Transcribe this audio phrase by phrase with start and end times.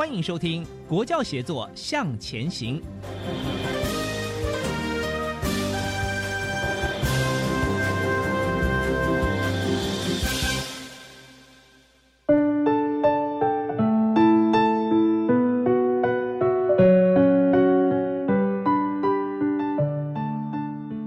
[0.00, 2.80] 欢迎收听《国教协作向前行》。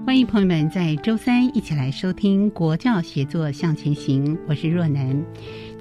[0.06, 5.20] 欢迎朋友们在周三一起来收听《国教协作向前行》，我是若楠。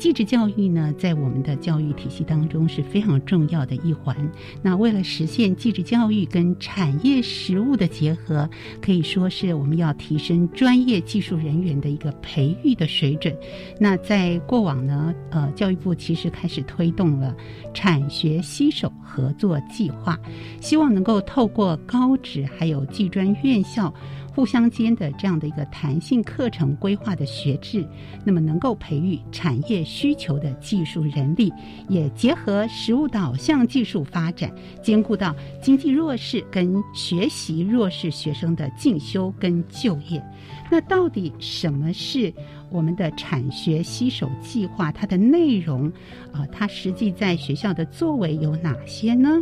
[0.03, 4.13] 继职教育呢，在我们的教育体系当中是非常重要的一环。
[4.61, 8.49] 那为了实现继职教育跟产业实务的结合，
[8.81, 13.33] 可以说是我们要提升专业技术人员的一个培育的水准。
[13.79, 17.33] 那在过往呢，呃，教育部其实开始推动了
[17.73, 20.19] 产学携手合作计划，
[20.59, 23.93] 希望能够透过高职还有技专院校。
[24.35, 27.85] 互相间的这样的一个弹性课程规划的学制，
[28.25, 31.53] 那么能够培育产业需求的技术人力，
[31.87, 34.51] 也结合实务导向技术发展，
[34.81, 40.23] 兼顾到经济弱势跟学习弱势学生的进修跟就业。
[40.71, 42.33] 那到底什么是
[42.71, 44.91] 我们的产学携手计划？
[44.91, 45.87] 它的内容
[46.31, 49.39] 啊，它实际在学校的作为有哪些呢？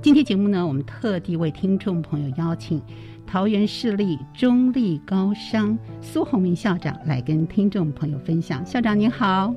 [0.00, 2.80] 今天节目呢，我们特地为听众朋友邀请。
[3.28, 8.64] 桃园市立中立高商苏宏明校长来跟听众朋友分享。
[8.64, 9.54] 校长您好，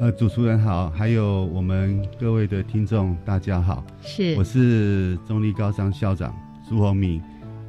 [0.00, 6.34] 呃，主持人好，还有我们各位的听众大家好，是，我是中立高商校长
[6.66, 7.20] 苏宏明，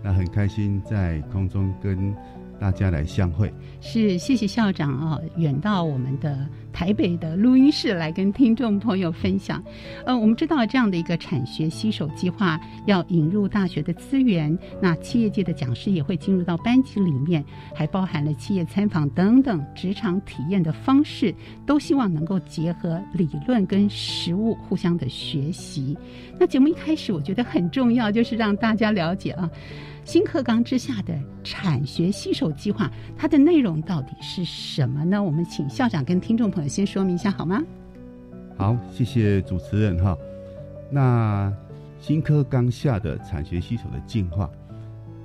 [0.02, 2.16] 那很开心在空中跟。
[2.62, 9.64] 大家来相会，是谢谢校长啊，远到我们的台北的录音室来跟听众朋友分享。
[10.06, 17.44] 呃，我们知道这样的一个产学携手计划要引入大学的资源，那企业界的讲师也会进入到班级里面，
[17.76, 21.34] 还包含了企业参访等等职场体验的方式，
[21.66, 25.98] 都希望能够结合理论跟实务互相的学习。
[26.40, 29.50] 那节目一开始我觉得很重要，就是让大家了解啊。
[30.12, 35.24] 新课纲之下的产学携手计划，它的内容到底是什么呢？
[35.24, 37.64] 我们请校长跟听众朋友先说明一下好吗？
[38.58, 40.18] 好，谢谢主持人哈。
[40.90, 41.50] 那
[42.02, 44.50] 新课纲下的产学携手的进化，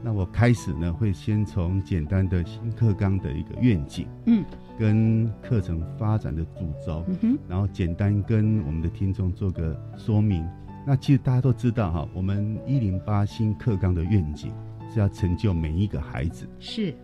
[0.05, 4.45] 那我开始呢会先从简单的新课纲的一个愿景，嗯，
[4.79, 10.49] 跟课程发展的主轴，嗯哼，然后简单跟我们的听众做个说明。
[10.87, 14.53] 那其实大家都知道哈，我们一零八新课纲的愿景
[14.97, 16.95] 是要成就每一个孩子，是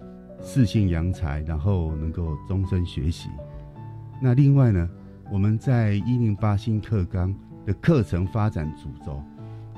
[0.40, 3.28] 四性扬才，然后能够终身学习。
[4.18, 4.88] 那另外呢，
[5.30, 7.34] 我们在一零八新课纲
[7.66, 9.22] 的课程发展主轴，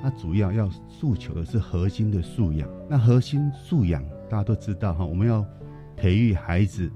[0.01, 2.69] 它主要要诉求的是核心的素养。
[2.89, 5.45] 那核心素养大家都知道哈，我们要
[5.97, 6.89] 培育孩子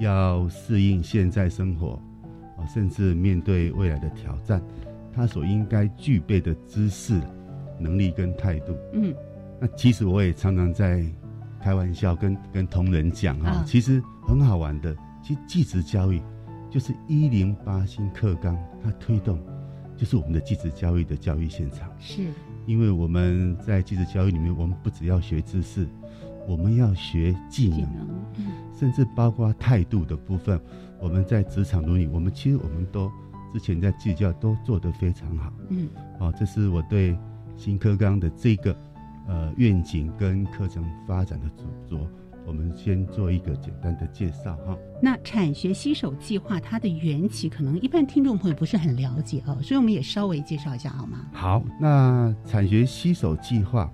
[0.00, 2.02] 要适应现在生活
[2.58, 4.60] 啊，甚至面对未来的挑战。
[5.12, 7.20] 他所应该具备的知识、
[7.78, 9.14] 能力跟态度，嗯，
[9.60, 11.04] 那其实我也常常在
[11.60, 14.94] 开玩笑跟跟同仁讲哈，其实很好玩的。
[15.22, 16.22] 其实继职教育
[16.70, 19.40] 就是一零八新课纲，它推动
[19.96, 21.90] 就是我们的继职教育的教育现场。
[21.98, 22.22] 是，
[22.66, 25.88] 因为我们在继职教育里面，我们不只要学知识，
[26.46, 28.08] 我们要学技能，
[28.78, 30.60] 甚至包括态度的部分。
[31.00, 33.10] 我们在职场伦理，我们其实我们都。
[33.52, 35.88] 之前在计较都做得非常好，嗯，
[36.18, 37.16] 好，这是我对
[37.56, 38.76] 新课纲的这个
[39.26, 42.06] 呃愿景跟课程发展的主轴，
[42.46, 44.76] 我们先做一个简单的介绍哈。
[45.02, 51.26] 那产学携手计划它的缘起，可能一般听众朋友不是很了解哦，所以我们也稍微介绍一下好吗？
[51.32, 53.92] 好，那产学携手计划，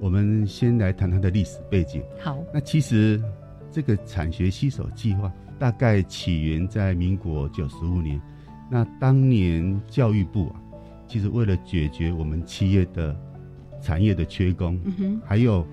[0.00, 2.02] 我们先来谈它的历史背景。
[2.20, 3.22] 好，那其实
[3.70, 8.20] 这个产学携手计划大概起源在民国九十五年。
[8.70, 10.62] 那当年教育部啊，
[11.06, 13.14] 其实为了解决我们企业的
[13.80, 15.66] 产业的缺工，嗯，还有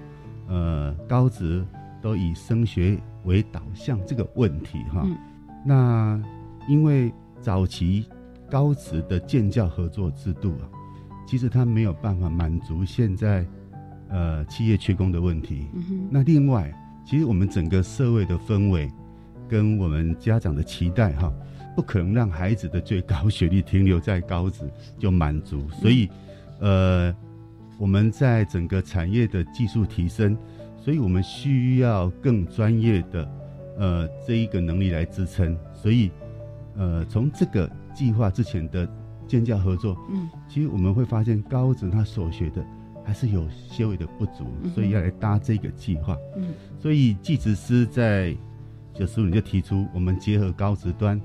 [0.48, 1.65] 呃高职
[2.01, 5.01] 都以升学为导向这个问题哈。
[5.06, 5.18] 嗯
[5.65, 6.21] 那
[6.69, 7.12] 因为
[7.42, 8.06] 早期
[8.50, 10.63] 高职的建教合作制度啊，
[11.27, 13.45] 其实它没有办法满足现在
[14.07, 15.68] 呃企业缺工的问题。
[15.74, 16.74] 嗯，那另外，
[17.06, 18.89] 其实我们整个社会的氛围
[19.50, 21.33] 跟我们家长的期待哈，
[21.75, 26.07] 不可能让孩子的最高学历停留在高职就满足，所以
[26.59, 27.13] 呃，
[27.77, 30.38] 我们在整个产业的技术提升，
[30.77, 33.31] 所以我们需要更专业的
[33.77, 36.12] 呃这一个能力来支撑，所以
[36.75, 38.88] 呃从这个计划之前的
[39.27, 40.29] 建教合作，嗯。
[40.47, 42.65] 其实我们会发现高职他所学的
[43.06, 46.18] 还是有些微的不足所以要来搭这个计划。
[46.35, 46.53] 嗯。
[46.80, 48.35] 所以技职师在
[48.94, 51.21] 九十五年就提出，我们结合高职端、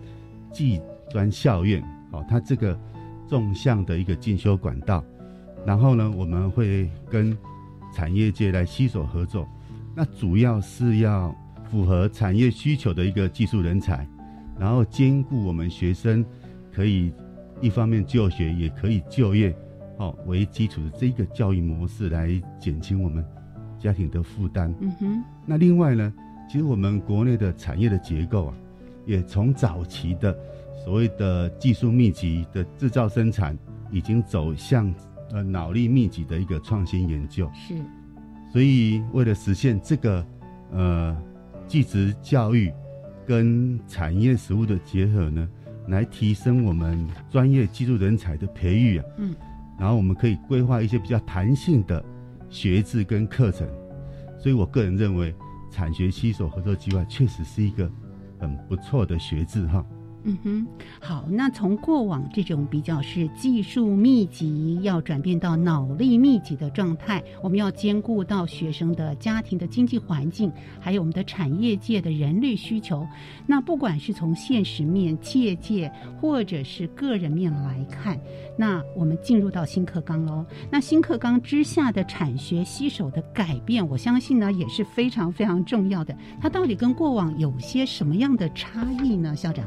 [0.52, 2.78] 技专校院，哦，它这个
[3.26, 5.02] 纵向的一个进修管道，
[5.64, 7.36] 然后呢，我们会跟
[7.94, 9.48] 产业界来携手合作，
[9.94, 11.34] 那主要是要
[11.70, 14.06] 符合产业需求的一个技术人才，
[14.58, 16.24] 然后兼顾我们学生
[16.72, 17.12] 可以
[17.60, 19.54] 一方面就学，也可以就业，
[19.98, 23.24] 哦为基础的这个教育模式来减轻我们
[23.78, 24.74] 家庭的负担。
[24.80, 26.12] 嗯哼，那另外呢，
[26.50, 28.54] 其实我们国内的产业的结构啊，
[29.06, 30.36] 也从早期的
[30.84, 33.56] 所谓的技术密集的制造生产，
[33.90, 34.92] 已经走向
[35.32, 37.50] 呃脑力密集的一个创新研究。
[37.54, 37.74] 是，
[38.52, 40.26] 所以为了实现这个
[40.72, 41.16] 呃
[41.66, 42.72] 技职教育
[43.26, 45.48] 跟产业实务的结合呢，
[45.88, 49.34] 来提升我们专业技术人才的培育啊，嗯，
[49.78, 52.04] 然后我们可以规划一些比较弹性的
[52.48, 53.66] 学制跟课程。
[54.38, 55.32] 所以我个人认为，
[55.70, 57.88] 产学携手合作计划确实是一个
[58.38, 59.86] 很不错的学制哈。
[60.24, 60.66] 嗯哼，
[61.00, 73.04] 好，那从过往这种比较是技术密集，要转变到脑力密集的状态，我们要兼顾到学生的家庭的经济环境，还有我们的产业界的人力需求。
[73.46, 75.90] 那不管是从现实面、企业界，
[76.20, 78.16] 或者是个人面来看，
[78.56, 80.46] 那我们进入到新课纲喽。
[80.70, 86.16] 那新课纲之下的产学携手的改变，我相信呢也是非常非常重要的。
[86.40, 89.34] 它到底跟过往有些什么样的差异呢？
[89.34, 89.66] 校长？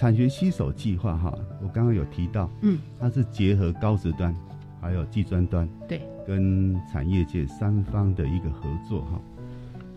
[0.00, 4.34] 好，产学携手计划哈，我刚刚有提到，嗯，它是结合高职端
[4.80, 9.20] 还有技专端对，跟产业界三方的一个合作哈。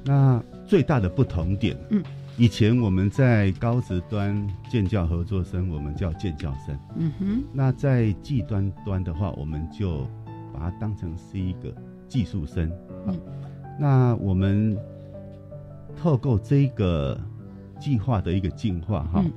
[0.04, 2.04] 那最大的不同点，嗯，
[2.38, 10.06] 以前我们在高职端建教合作生，我们叫建教生；嗯哼，那在技端端的话，我们就
[10.54, 11.74] 把它当成是一个
[12.10, 12.70] 技术生。
[13.80, 14.78] 那我们
[15.96, 17.18] 透过这个
[17.80, 19.32] 计划的一个进化哈，嗯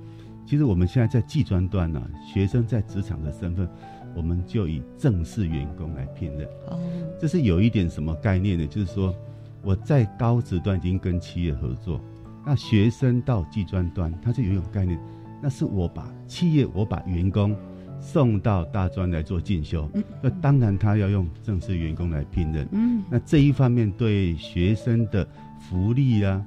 [0.46, 3.68] 其实我们现在在技专端呢、学生在职场的身份，
[4.14, 6.46] 我们就以正式员工来聘任。
[6.68, 6.78] 哦，
[7.20, 8.66] 这是有一点什么概念呢？
[8.66, 9.14] 就是说
[9.62, 12.00] 我在高职段已经跟企业合作，
[12.46, 14.96] 那学生到技专端，他就有一种概念，
[15.42, 17.56] 那是我把企业我把员工
[18.00, 22.68] 送到大专来做进修，嗯那当然他要用正式员工来聘任。
[22.70, 25.26] 嗯那这一方面对学生的
[25.58, 26.44] 福利啊，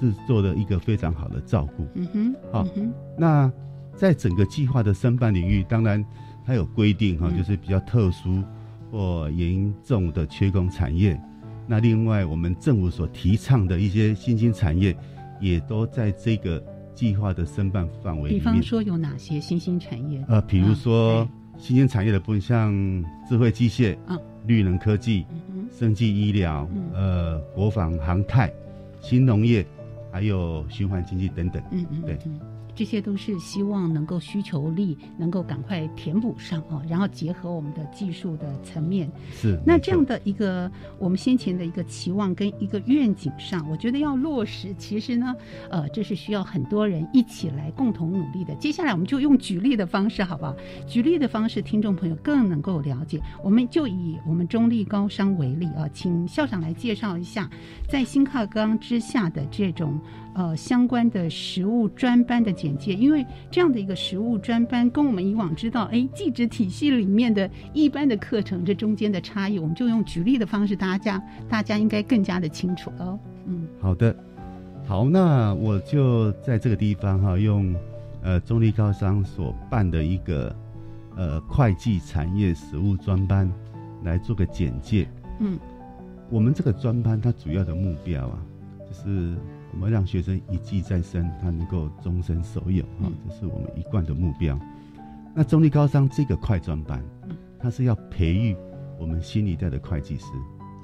[0.00, 1.86] 是做了一个非常好的照顾。
[1.94, 2.66] 嗯哼，好
[3.18, 3.50] 那
[3.94, 6.04] 在整个计划的申办领域，当然
[6.46, 8.42] 它有规定哈，嗯就是比较特殊
[8.90, 11.20] 或严重的缺工产业。
[11.66, 14.96] 那另外，我们政府所提倡的一些新兴产业，
[15.40, 16.60] 也都在这个
[16.94, 18.38] 计划的申办范围里面。
[18.38, 20.24] 比方说有哪些新兴产业？
[20.28, 21.28] 呃，比如说啊
[21.58, 22.72] 新兴产业的部分，像
[23.28, 28.50] 智慧机械、嗯绿能科技、嗯哼，生技医疗、嗯呃国防航太、
[29.02, 29.64] 新农业，
[30.12, 31.62] 还有循环经济等等。
[31.70, 32.40] 嗯嗯，对嗯，
[32.74, 39.58] 这些都是希望能够需求力能够赶快填补上啊，然后结合我们的技术的层面，是。
[39.66, 45.34] 那这样的一个我们先前的一个期望跟一个愿景上，我觉得要落实，其实呢，
[45.70, 48.54] 呃，这是需要很多人一起来共同努力的。
[48.56, 50.54] 接下来我们就用举例的方式，好不好？
[50.86, 53.20] 举例的方式，听众朋友更能够了解。
[53.42, 57.50] 我们就以我们中立高商为例啊，请校长来介绍一下，
[57.88, 60.00] 在新课纲之下的这种
[60.34, 73.18] 呃相关的实务专班的简介，因为这样的一个实务专班跟我们以往知道，哎，技职体系里面的一般的课程这中间的差异，我们就用举例的方式，大家大家应该更加的清楚哦。
[73.46, 74.14] 嗯好的，
[74.86, 77.74] 好，那我就在这个地方哈，用
[78.22, 80.54] 呃中立高商所办的一个
[81.16, 83.50] 呃会计产业实务专班
[84.04, 85.08] 来做个简介。
[85.40, 85.58] 嗯
[86.28, 88.38] 我们这个专班它主要的目标啊，
[88.88, 89.34] 就是
[89.72, 94.58] 我们让学生一技在身，他能够终身受用啊，这是我们一贯的目标。
[95.34, 97.02] 那中立高商这个快专班，
[97.58, 98.56] 它是要培育
[98.98, 100.26] 我们新一代的会计师，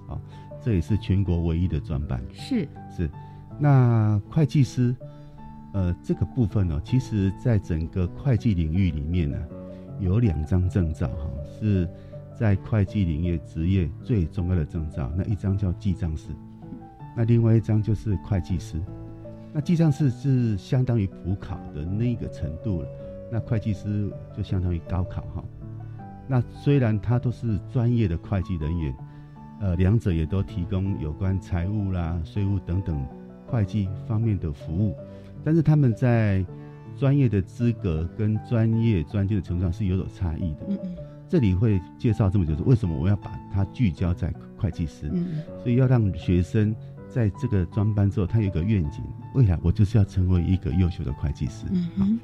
[0.08, 0.20] 啊，
[0.62, 2.22] 这也是全国唯一的专班。
[2.32, 3.10] 是是，
[3.58, 4.94] 那会计师，
[5.72, 9.36] 呃，这个部分呢，其实在整个会计领域里面呢，
[9.98, 11.28] 有两张证照哈，
[11.58, 11.88] 是
[12.38, 15.10] 在会计领域职业最重要的证照。
[15.16, 16.28] 那一张叫记账师，
[17.16, 18.80] 那另外一张就是会计师。
[19.52, 22.88] 那记账师是相当于普考的那个程度了，
[23.32, 25.42] 那会计师就相当于高考哈。
[26.28, 28.94] 那虽然他都是专业的会计人员，
[29.60, 33.02] 呃，两者也都提供有关财务啦、税务等等
[33.46, 34.94] 会计方面的服务，
[35.42, 36.44] 但是他们在
[36.94, 40.66] 专业的资格跟专业专精的程度上是有所差异的。
[40.68, 40.96] 嗯嗯
[41.28, 45.10] 这里会介绍这么久，是为什么我要把它聚焦在会计师？
[45.12, 46.74] 嗯所以要让学生
[47.16, 49.02] 在这个专班之后，他有一个愿景，
[49.34, 51.64] 未来我就是要成为一个优秀的会计师。
[51.72, 52.20] 嗯嗯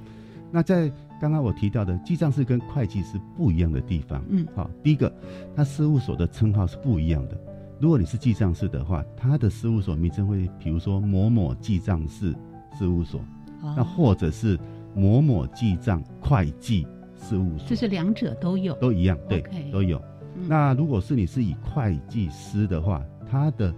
[0.51, 5.11] 那在刚刚我提到的记账师跟会计师不一样的地方，嗯好，第一个，
[5.57, 7.41] 他事务所的称号是不一样的。
[7.81, 12.35] 如果你是记账师的话，他的事务所名称会，比如说某某记账室
[12.79, 13.19] 事务所，
[13.63, 14.61] 哦那或者是
[14.95, 18.75] 某某记账会计事务所，就是两者都有。
[18.75, 19.97] 都一样，对都有。
[20.37, 23.75] 嗯那如果是你是以会计师的话，他的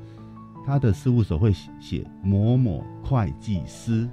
[0.66, 4.08] 他的事务所会写写某某会计师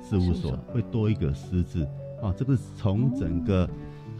[0.00, 1.86] 事务所事务所，会多一个师字
[2.22, 2.32] 哦。
[2.36, 3.68] 这个是从整个、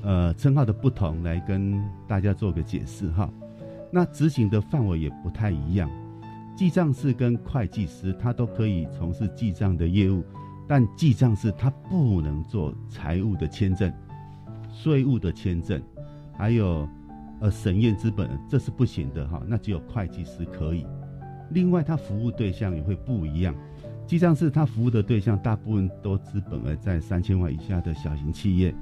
[0.02, 3.30] 呃称号的不同来跟大家做个解释哈。
[3.92, 5.90] 那执行的范围也不太一样，
[6.56, 10.24] 记账师跟会计师他都可以从事记账的业务，
[10.68, 13.92] 但记账师他不能做财务的签证、
[14.72, 15.82] 税务的签证，
[16.36, 16.88] 还有
[17.40, 19.42] 呃审验资本，这是不行的哈。
[19.46, 20.86] 那只有会计师可以。
[21.50, 23.54] 另外，他服务对象也会不一样。
[24.06, 28.74] 记账师他服务的对象大部分都资本额在三千万以下的小型企业。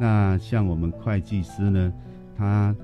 [0.00, 1.92] 那像我们会计师呢，
[2.36, 2.74] 他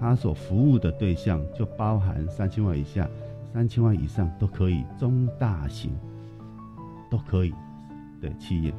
[0.00, 3.08] 他所服务的对象就包含三千万以下、
[3.52, 5.92] 三千万以上都可以，中大型
[7.08, 7.52] 都可以
[8.20, 8.74] 的企业。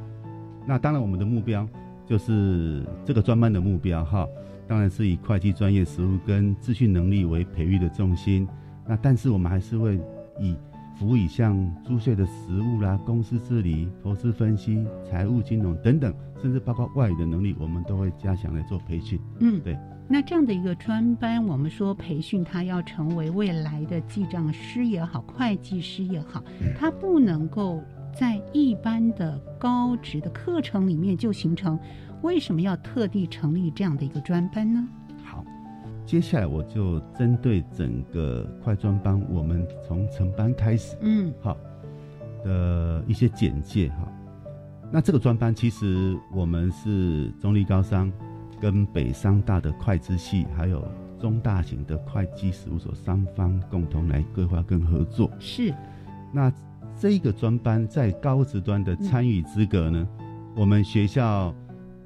[0.66, 1.66] 那当然，我们的目标
[2.06, 4.28] 就是这个专班的目标哈，
[4.68, 8.46] 当然是以会计专业实务跟资讯能力为培育的重心。
[8.86, 10.00] 那但是我们还是会
[10.40, 10.56] 以
[10.98, 19.18] 服务以像租税的实务啦、公司治理、投资分析、财务金融等等，甚至包括外语的能力，我们都会加强来做培训。
[19.40, 19.78] 嗯，对。
[20.08, 26.42] 那这样的一个专班，我们说培训他要成为未来的记账师也好，会计师也好，
[26.78, 27.82] 他不能够
[28.14, 31.78] 在一般的高职的课程里面就形成。
[32.22, 34.86] 为什么要特地成立这样的一个专班呢？
[36.02, 41.56] 好，接下来我就针对整个快专班，我们从成班开始，嗯好
[42.44, 44.08] 的一些简介哈。
[44.90, 48.12] 那这个专班其实我们是中立高商
[48.60, 50.86] 跟北商大的会计系，还有
[51.18, 55.30] 中大型的会计事务所三方共同来规划跟合作。
[55.38, 55.72] 是
[56.32, 56.52] 那
[56.98, 60.06] 这一个专班在高职端的参与资格呢，
[60.54, 61.54] 我们学校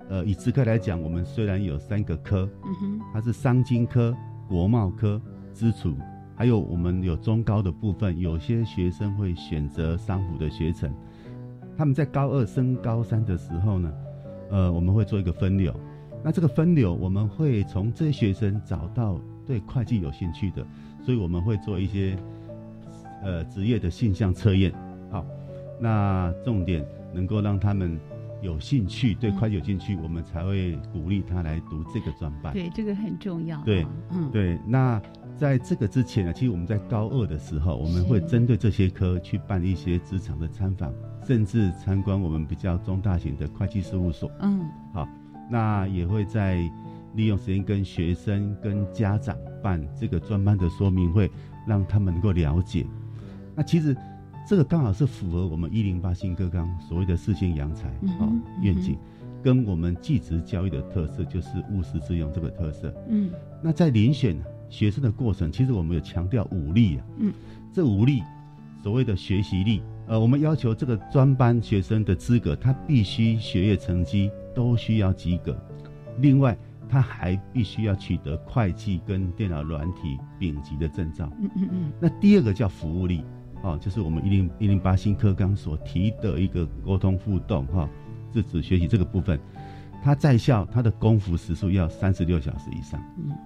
[0.09, 4.17] 呃以职科来讲，我们虽然有三个科，嗯哼它是商经科、
[4.49, 5.21] 国贸科、
[5.53, 5.95] 资储，
[6.35, 10.93] 还有我们有中高的部分，有些学生会选择商辅的学程。
[11.77, 13.93] 他们在高二升高三的时候呢，
[14.51, 15.75] 呃，我们会做一个分流。
[16.25, 20.67] 那这个分流，我们会从这些学生找到对会计有兴趣的，
[21.05, 22.17] 所以我们会做一些
[23.23, 24.73] 呃职业的性向测验。
[25.11, 25.25] 好，
[25.79, 28.01] 那重点能够让他们
[28.43, 32.52] 有兴趣，对会计有兴趣，我们才会鼓励他来读这个专班。
[32.52, 33.62] 对，这个很重要啊。
[33.64, 35.00] 对嗯，对，那
[35.37, 40.93] 在这个之前呢，其实我们在高二的时候，我们会是针对这些科去办一些职场的参访，
[41.26, 44.31] 甚至参观我们比较中大型的会计事务所。
[44.40, 45.09] 嗯好，
[45.50, 46.59] 那也会在
[47.14, 51.31] 利用时间跟学生、跟家长办这个专班的说明会，
[51.66, 52.87] 让他们能够了解。
[53.55, 53.97] 那其实
[54.47, 58.97] 这个刚好是符合我们一零八新课纲所谓的四性扬才啊、嗯哼愿景，
[59.43, 62.95] 跟我们技职教育的特色，就是务实自用这个特色。
[63.09, 64.37] 嗯那在遴选
[64.71, 67.05] 学生的过程，其实我们有强调五力啊。
[67.19, 67.33] 嗯，
[67.73, 68.23] 这五力
[68.83, 75.61] 所谓的学习力，呃，我们要求这个专班学生的资格，他必须学业成绩都需要及格，
[76.19, 76.57] 另外
[76.88, 81.29] 他还必须要取得会计跟电脑软体丙级的证照。
[81.41, 83.25] 嗯嗯嗯那第二个叫服务力，
[83.66, 87.88] 哦，就是我们一零一零八新课纲所提的一个沟通互动哈、
[88.30, 89.38] 自主学习这个部分，
[90.04, 93.02] 他在校他的功夫时数要三十六小时以上。
[93.18, 93.37] 嗯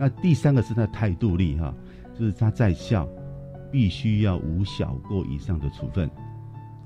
[0.00, 1.74] 那第三个是他的态度力哈，
[2.16, 3.08] 就是他在校
[3.70, 6.08] 必须要无小过以上的处分。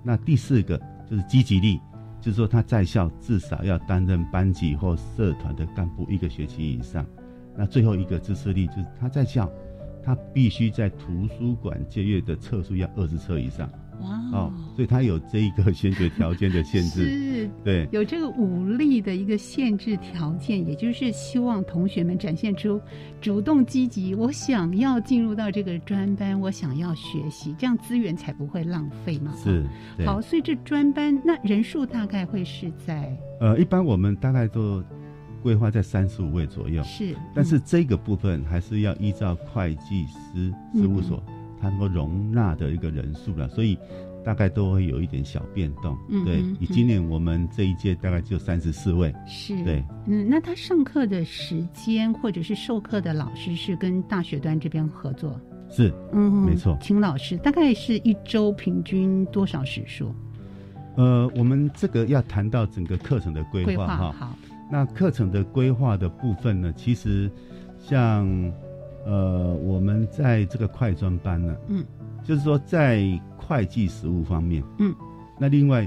[0.03, 0.81] 那第四个
[1.11, 1.79] 就是积极力，
[2.23, 7.07] 就是说他在校至少要担任班级或社团的干部一个学期以上。
[7.55, 9.47] 那最后一个支持力就是他在校，
[10.05, 13.69] 他必须在图书馆借阅的册数要二十册以上。
[14.01, 17.05] 哇哦，所以他有这一个先决条件的限制。
[17.05, 22.81] 是， 对，有这个武力的一个限制条件，也就是希望同学们展现出
[23.21, 29.33] 主动积极，我想要进入到这个专班，我想要学习，这样资源才不会浪费嘛。
[29.37, 29.65] 是，
[30.05, 34.83] 好，所以这专班那人数大概会是在呃，一般我们大概都
[35.43, 41.23] 规划在三十五位左右，是，但是这个部分还是要依照会计师事务所
[41.61, 43.77] 它能够容纳的一个人数了，所以
[44.25, 45.97] 大概都会有一点小变动。
[46.09, 56.79] 对嗯对，以今年我们这一届大概就三十四位，是，对，嗯，那他上课的时间或者是授课的老师是跟大学端这边合作，是，嗯，没错。
[56.81, 60.15] 请老师大概是一周平均多少时数？
[60.95, 64.13] 呃，我们这个要谈到整个课程的规规划哈。
[64.13, 64.39] 好，
[64.73, 67.31] 那课程的规划的部分呢，其实
[67.79, 68.27] 像
[69.05, 71.85] 呃，我们在这个快专班呢，嗯，
[72.25, 73.05] 就是说在
[73.37, 74.95] 会计实务方面，嗯，
[75.39, 75.87] 那另外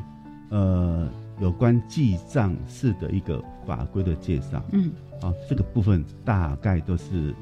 [0.51, 1.10] 呃，
[1.42, 7.34] 有关记账式的一个法规的介绍，嗯，啊，这个部分大概都是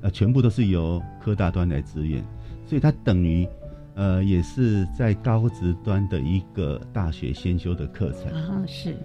[0.00, 2.20] 呃，全部都是由科大端来支援，
[2.66, 3.46] 所以它等于
[3.94, 8.32] 呃，也是在高职端的一个大学先修的课程。
[8.32, 8.96] 啊，是，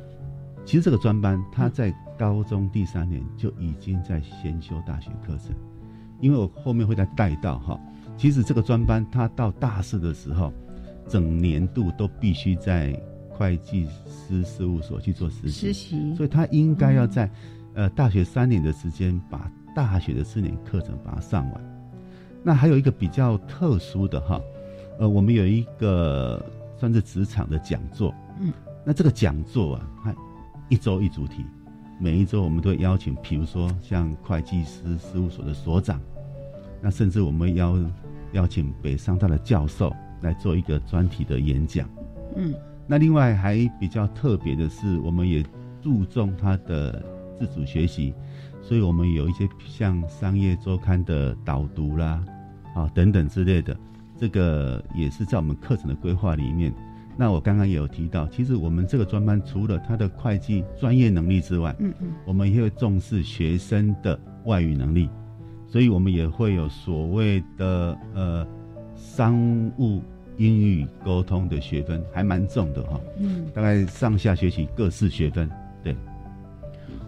[0.66, 5.54] 其实这个专班，他在高中第三年就已经在先修大学课程，
[6.20, 7.80] 因为我后面会再带到哈。
[8.16, 10.54] 其实这个专班，他到大四的时候，
[11.08, 12.98] 整年度都必须在
[13.30, 17.30] 会计师事务所去做实习，实习，所以他应该要在、
[17.74, 21.90] 呃大学三年的时间，把大学的四年课程把它上完。
[22.44, 24.40] 那还有一个比较特殊的哈，
[25.00, 26.46] 呃，我们有一个
[26.78, 28.54] 算是职场的讲座，嗯，
[28.86, 30.16] 那这个讲座啊，它
[30.70, 31.46] 一周一主题，
[32.00, 36.00] 每一周我们都会邀请，比如说像会计师事务所的所长，
[36.82, 37.78] 那甚至我们邀
[38.32, 41.88] 邀请北商大的教授来做一个专题的演讲。
[42.36, 42.54] 嗯
[42.86, 45.42] 那另外还比较特别的是，我们也
[45.82, 47.04] 注重他的
[47.38, 48.14] 自主学习，
[48.62, 52.22] 所以我们有一些像商业周刊的导读啦，
[52.76, 53.78] 啊等等之类的，
[54.18, 56.74] 这个也是在我们课程的规划里面。
[57.16, 65.08] 那我刚刚也有提到，其实我们这个专班除了他的会计专业能力之外，嗯嗯，我们也会重视学生的外语能力，
[65.68, 68.48] 所以我们也会有所谓的呃
[68.96, 69.36] 商
[69.78, 70.02] 务
[70.38, 75.48] 英语沟通的学分，还蛮重的哈，嗯，大概上下学期各四学分。
[75.84, 75.96] 对，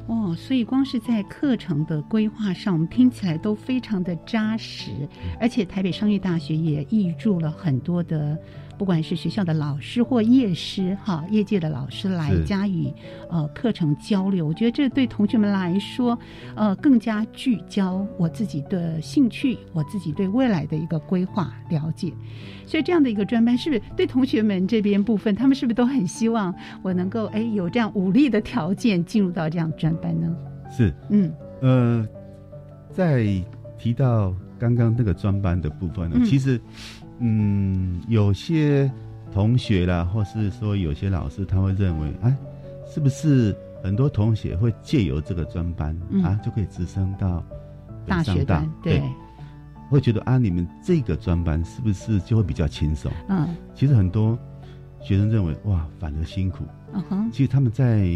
[0.06, 4.92] 哦，所以光是在课程的规划上，我们听起来都非常的扎实，
[5.40, 8.38] 而且台北商业大学也挹注了很多的，
[8.78, 12.94] 不管是学校的老师或业师哈，业界的老师来加以
[13.30, 14.46] 呃课程交流。
[14.46, 16.18] 我觉得这对同学们来说，
[16.56, 22.12] 呃，更加聚焦我自己的兴趣，我自己对未来的一个规划了解。
[22.66, 30.36] 所以这样的一个专班，是不是对同学们这边部分，他们是不是都很希望我能够哎有这样武力的条件进入到这样专班呢？
[30.70, 32.08] 是嗯呃，
[32.92, 33.26] 在
[33.78, 36.60] 提到刚刚那个专班的部分呢，嗯其实
[37.20, 38.92] 嗯，有些
[39.32, 42.36] 同学啦，或是说有些老师，他会认为，哎，
[42.88, 46.24] 是不是很多同学会借由这个专班、嗯。
[46.24, 47.44] 啊，就可以直升到
[48.06, 49.02] 北大学上大对，
[49.90, 53.12] 会觉得啊，你们这个专班是不是就会比较轻松？
[53.30, 53.56] 嗯。
[53.74, 54.38] 其实很多
[55.02, 56.64] 学生认为，哇，反而辛苦。
[56.94, 57.32] 嗯哼。
[57.32, 58.08] 其实他们在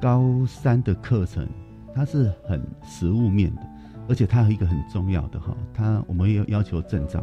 [0.00, 1.46] 高三的课程，
[1.94, 3.62] 它是很实物面的，
[4.08, 7.22] 而且它有一个很重要的哈，它我们也有要求证照，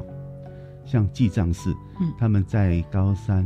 [0.85, 2.11] 像记账室，嗯。
[2.17, 3.45] 他们在高三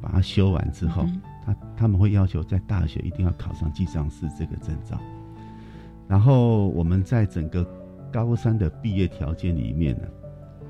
[0.00, 4.98] 把它修完之后，嗯他他们会要求在大学一定要考上记账师这个证照，
[6.06, 7.66] 然后我们在整个
[8.12, 10.06] 高三的毕业条件里面呢，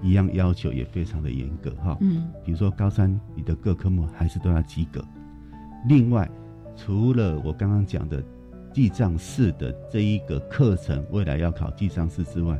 [0.00, 2.30] 一样要求也非常的严格哈，嗯。
[2.44, 5.04] 比如说高三你的各科目还是都要及格。
[5.88, 6.30] 另外，
[6.76, 8.22] 除了我刚刚讲的
[8.72, 12.56] 记账式的这一个课程，未来要考记账师之外，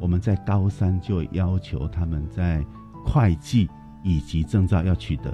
[0.00, 2.64] 我们在高三就要求他们在
[3.04, 3.68] 会计
[4.02, 5.30] 以及证照要取得，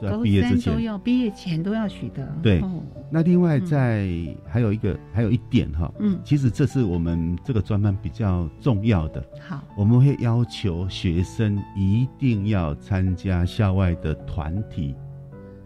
[0.00, 0.82] 在高毕业之前都前。
[0.84, 2.82] 要毕业前都要取得，对哦。
[3.10, 4.08] 那另外嗯在
[4.48, 6.18] 还有一个还有一点哈，嗯。
[6.24, 9.62] 其实这是我们这个专班比较重要的，好。
[9.76, 14.94] 我们会要求学生一定要参加校外的团体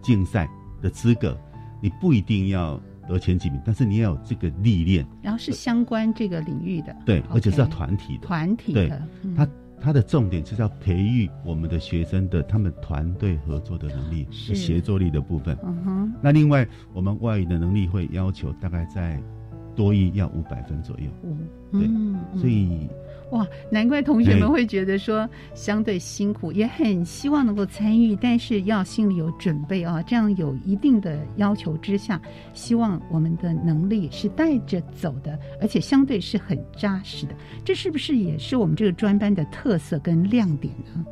[0.03, 0.49] 竞赛
[0.83, 1.37] 的资格，
[1.81, 8.27] 你不一定要得前几名，但是你要有这个历练，然后是相关这个领域的，对，而且是要团体的。
[8.27, 9.35] 团体对的，嗯。
[9.35, 9.49] 他
[9.81, 14.55] 它的重点是要培育我们的学生的他们团队合作的能力、是。
[14.55, 15.57] 协作力的部分。
[15.63, 19.23] 嗯哼，那另外，我们外语的能力会要求大概在
[19.77, 21.39] 多一要五百分左右，嗯，
[21.73, 22.19] 对嗯。
[22.37, 22.89] 所以
[23.31, 30.03] 哇，难怪同学们哎会觉得说相对辛苦，也很希望能够参与，但是要心里有准备啊。
[30.03, 32.21] 这样有一定的要求之下，
[32.55, 37.35] 希望我们的能力是带着走的，而且相对是很扎实的。
[37.65, 41.05] 这是不是也是我们这个专班的特色跟亮点呢？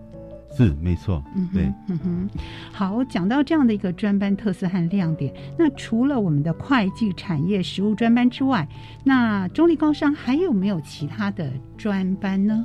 [0.56, 1.72] 是没错，嗯对，。
[1.88, 2.28] 嗯哼，
[2.72, 8.66] 好，讲到这样的一个专班特色和亮点，那除了我们的会计产业实务专班之外，
[9.04, 12.64] 那中立高商还有没有其他的专班呢？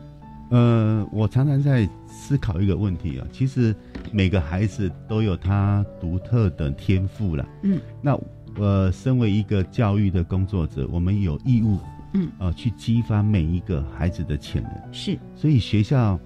[0.51, 3.73] 呃，我常常在思考一个问题啊，其实
[4.11, 7.45] 每个孩子都有他独特的天赋啦。
[7.63, 8.19] 嗯，那
[8.57, 11.79] 呃，身为一个教育的工作者，我们有义务，
[12.13, 14.71] 嗯，呃，去激发每一个孩子的潜能。
[14.91, 16.19] 是，所以学校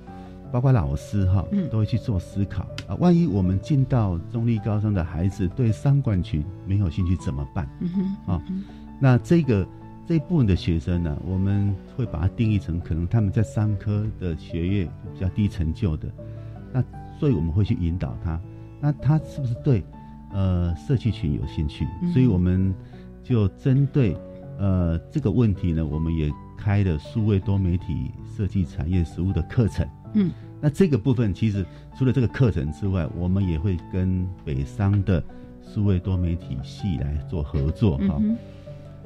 [0.52, 2.96] 包括老师哈，嗯都会去做思考啊。
[3.00, 7.68] 万一我们进到中立高中的孩子对三管群没有兴趣怎么办？
[7.82, 8.64] 嗯哼，啊嗯
[9.00, 9.68] 那这个
[10.08, 16.08] 这一部分的学生呢，我们会把它定义成可能他们在商科的学业比较低成就的，
[16.72, 16.84] 那
[17.20, 18.40] 所以我们会去引导他，
[18.80, 19.84] 那他是不是对
[20.32, 21.86] 呃社区群有兴趣？
[22.02, 22.74] 嗯所以我们
[23.24, 24.16] 就针对
[24.60, 29.86] 呃这个问题呢，我们也开了数位多媒体设计产业实务的课程。
[30.16, 31.66] 嗯，那这个部分其实
[31.98, 35.24] 除了这个课程之外，我们也会跟北商的
[35.62, 38.20] 数位多媒体系来做合作哈。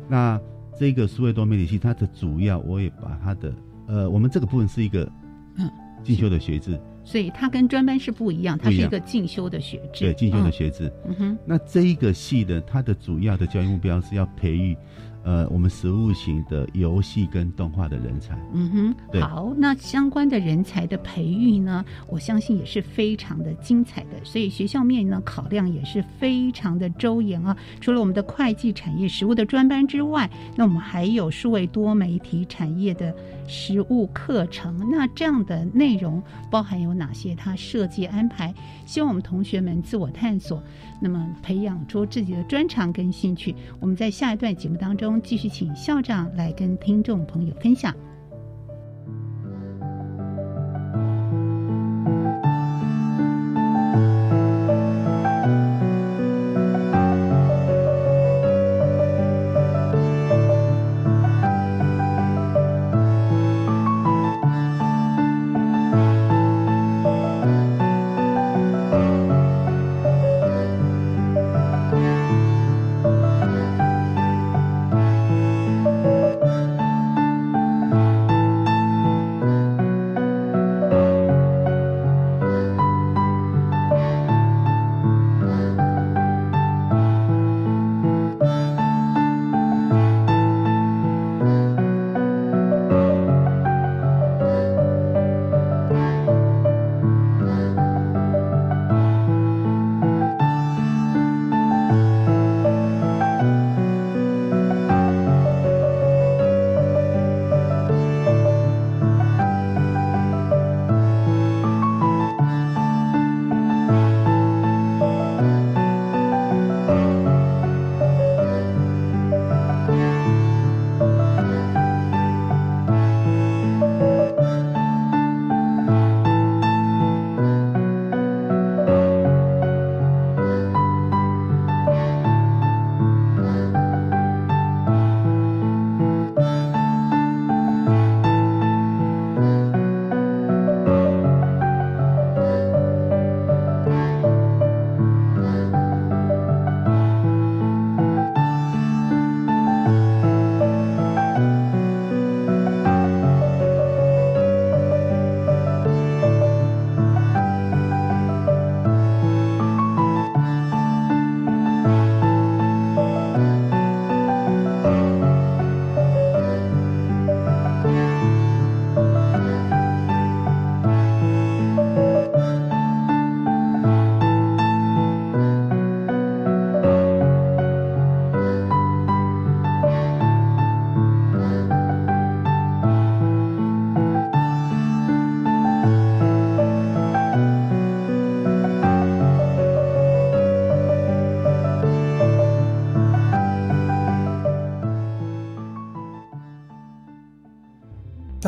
[0.07, 0.39] 那
[0.79, 3.53] 这个数位多媒体系，它的主要我也把它的
[3.87, 5.11] 呃，我们这个部分是一个
[5.57, 5.69] 嗯。
[6.01, 10.89] 进修的学制，所以它跟专班是不一样，它是一个进修的学制，对进修的嗯学制。
[11.05, 11.15] 嗯。
[11.15, 14.77] 哼，那这一个系的它的主要的教育目标是要培育
[15.23, 18.37] 呃我们实物型的游戏跟动画的人才。
[18.53, 27.55] 嗯哼，好，那相关的人才的培育呢，我相信也是非常的精彩的，所以学校面呢考量也是非常的周延啊。
[27.79, 33.13] 除了我们的会计产业实物的专班之外，那我们还有数位多媒体产业的
[33.49, 34.87] 实物课程。
[34.89, 37.33] 那这样的内容包含有哪些？
[37.35, 38.53] 它设计安排，
[38.85, 40.63] 希望我们同学们自我探索，
[41.01, 43.55] 那么培养出自己的专长跟兴趣。
[43.79, 47.93] 我们在下一段节目当中继续请校长来跟听众朋友分享。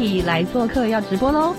[0.00, 1.54] 体来做客要直播喽！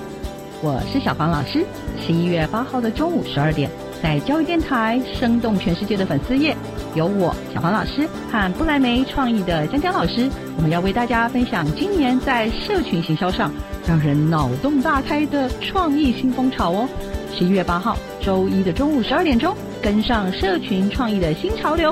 [0.64, 1.64] 我是小黄老师。
[2.04, 3.70] 十一月八号的中午十二点，
[4.02, 6.58] 在教育电台生动全世界的粉丝页，
[6.96, 10.28] 有我小黄老师和不来梅创意的江江老师，
[10.58, 13.52] 我们要为大家分享今年在社群行销上
[13.88, 16.90] 让人脑洞大开的创意新风潮哦。
[17.32, 19.56] 十一月八号周一的中午十二点钟。
[19.84, 21.92] 跟上社群创意的新潮流。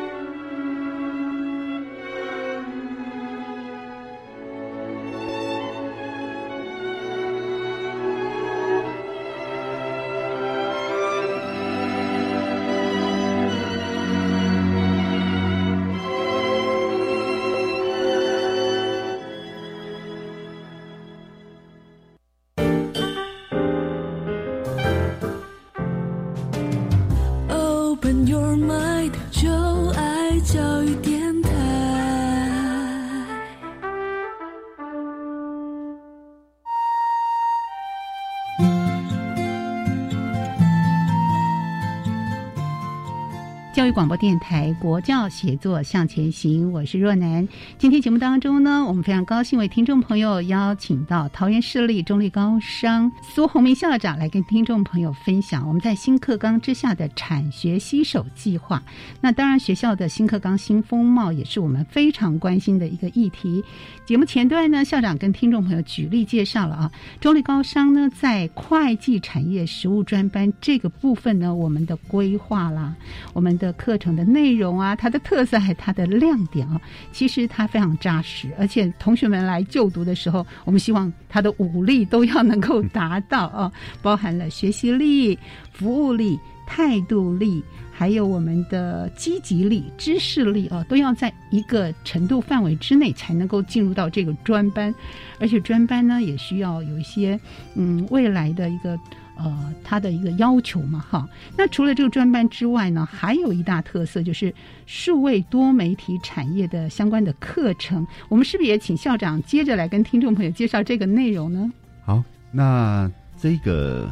[43.93, 47.45] 广播电台国教协作向前行，我是若楠。
[47.77, 58.81] 今天节目当中呢，我们非常高兴为听众朋友邀请到桃园市立中立高商苏宏明校长来跟听众朋友分享我们在新课纲之下的产学携手计划。
[59.19, 63.61] 那当然，学校的新课纲新风貌也是我们非常关心的一个议题。
[64.05, 72.95] 节目前段呢，校长跟听众朋友举例介绍了啊，中立高商呢在会计产业实务专班这个部分呢，我们的规划啦，
[73.33, 73.75] 我们的。
[73.81, 76.79] 课程的内容啊，它的特色还它的亮点啊，
[77.11, 83.71] 其实它非常扎实，而且同学们来就读的时候，我们希望他的武力都要能够达到啊，
[84.03, 85.35] 包含了学习力、
[85.73, 94.93] 服务力、态度力，还有我们的积极力、知识力啊，都要在一个程度范围之内才能够进入到这个专班，
[95.39, 97.39] 而且专班呢也需要有一些
[97.73, 98.95] 嗯未来的一个。
[99.43, 101.27] 呃，他的一个要求嘛，哈。
[101.57, 104.53] 那除了这个专班之外呢，还有一大特色就是
[104.85, 108.05] 数位多媒体产业的相关的课程。
[108.29, 111.71] 我们是不是也请校长接着来跟听众朋友介绍这个内容呢？
[112.05, 114.11] 好，那这个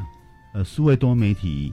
[0.53, 1.71] 呃数位多媒体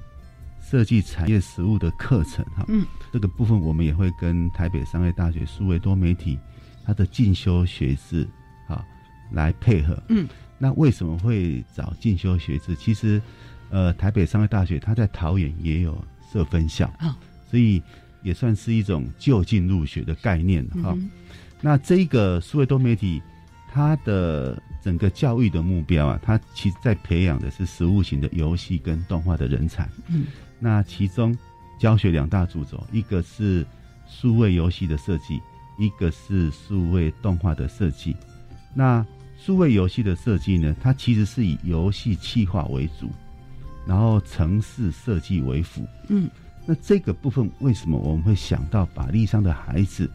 [0.60, 6.38] 设计产业实务的课程，哈，嗯，这个部分我们也会跟台北商业大学数位多媒体
[6.84, 8.28] 它的进修学制，
[8.66, 8.84] 啊，
[9.30, 10.28] 来配合，嗯。
[10.58, 12.74] 那为什么会找进修学制？
[12.76, 13.20] 其实，
[13.70, 16.02] 呃，台北商业大学它在桃园也有
[16.32, 17.16] 设分校啊，
[17.50, 17.82] 所以
[18.22, 20.96] 也算是一种就近入学的概念哈。
[21.60, 23.22] 那这个数位多媒体，
[23.72, 29.88] 它的整个教育的目标啊，它其实在培养的是实物型的游戏跟动画的人才。
[30.08, 30.26] 嗯，
[30.58, 31.36] 那其中
[31.78, 33.66] 教学两大主轴，一个是
[34.06, 35.40] 数位游戏的设计，
[35.78, 38.16] 一个是数位动画的设计。
[38.74, 39.04] 那
[39.38, 43.10] 数位游戏的设计呢，它其实是以游戏企划为主，
[43.86, 45.86] 然后城市设计为辅。
[46.08, 46.28] 嗯，
[46.66, 50.10] 那这个部分为什么我们会想到把立商的孩子，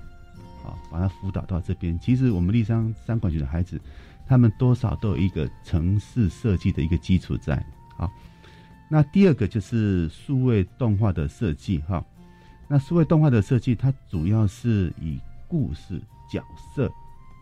[0.63, 1.97] 啊，把他辅导到这边？
[1.99, 3.79] 其实我们立商三管局的孩子，
[4.27, 7.65] 他们多少都有一个城市设计的一个基础在。
[7.95, 8.11] 好，
[8.89, 11.79] 那第二个就是数位动画的设计。
[11.79, 12.03] 哈，
[12.67, 16.43] 那数位动画的设计，它主要是以故事、角
[16.75, 16.91] 色、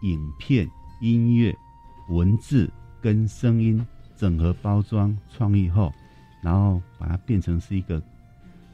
[0.04, 0.70] 影片、
[1.02, 1.56] 音乐。
[2.10, 2.68] 文字
[3.00, 3.86] 跟声音
[4.18, 5.94] 整合包装创意后，
[6.42, 8.02] 然后把它变成是一个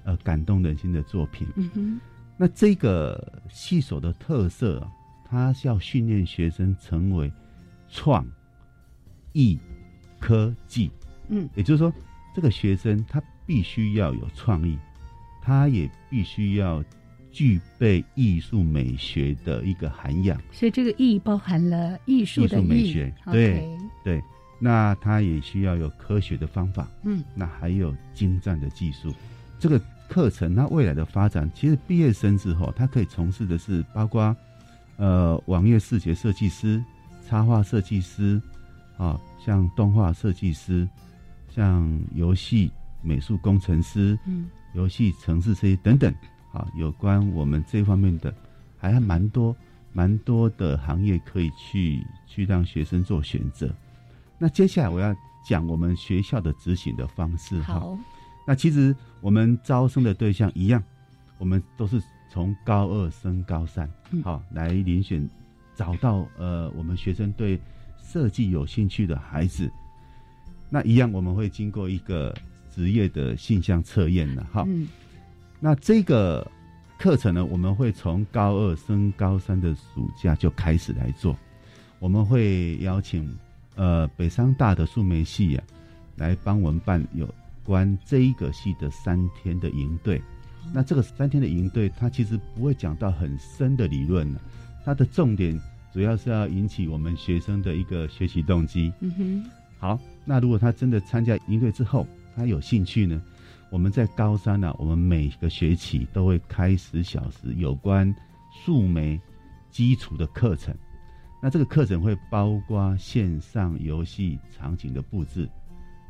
[0.03, 1.47] 呃感动人心的作品。
[1.55, 1.99] 嗯哼，
[2.37, 4.87] 那这个戏所的特色，
[5.27, 7.31] 它是要训练学生成为
[7.89, 8.25] 创
[9.33, 9.57] 意、
[10.19, 10.91] 科技，
[11.29, 11.91] 嗯，也就是说，
[12.33, 14.77] 这个学生他必须要有创意，
[15.41, 16.83] 他也必须要
[17.31, 20.39] 具备艺术美学的一个涵养。
[20.51, 24.23] 所以这个艺包含了艺术的艺术美学，对对。
[24.59, 29.13] 那他也需要有科学的方法，嗯，那还有精湛的技术。
[29.59, 34.35] 这个课程它未来的发展，其实毕业生之后，他可以从事的是包括
[34.97, 36.83] 呃网页视觉设计师、
[37.27, 38.41] 插画设计师，
[38.97, 40.87] 啊，像动画设计师，
[41.49, 46.13] 像游戏美术工程师，嗯，游戏城市设计等等，
[46.53, 48.33] 啊，有关我们这方面的
[48.77, 49.55] 还蛮多
[49.91, 53.73] 蛮多的行业可以去去让学生做选择。
[54.37, 55.15] 那接下来我要
[55.47, 57.81] 讲我们学校的执行的方式哈。
[58.45, 60.83] 那其实我们招生的对象一样，
[61.37, 63.89] 我们都是从高二升高三，
[64.23, 65.27] 好来遴选，
[65.73, 67.59] 找到呃我们学生对
[68.03, 69.71] 设计有兴趣的孩子。
[70.69, 72.35] 那一样我们会经过一个
[72.69, 74.67] 职业的性向测验的哈。
[75.59, 76.45] 那这个
[76.99, 81.35] 课程呢，我们会从高二升高三的暑假就开始来做，
[81.99, 83.35] 我们会邀请。
[83.75, 85.63] 呃，北商大的数媒系呀，
[86.15, 87.27] 来帮我们办有
[87.63, 90.21] 关这一个系的三天的营队。
[90.73, 94.41] 那这个三天的营队，它其实不会讲到很深的理论了，
[94.83, 95.59] 它的重点
[95.93, 98.91] 主要是要引起我们学生的一个学习动机。
[98.99, 99.45] 嗯哼。
[99.77, 103.21] 好，那如果他真的参加营队之后，他有兴趣呢，
[103.69, 108.13] 我们在高三呢，我们每个学期都会开十小时有关
[108.51, 109.19] 树莓
[109.69, 110.73] 基础的课程。
[111.45, 115.47] 那这个课程会包括线上游戏场景的布置，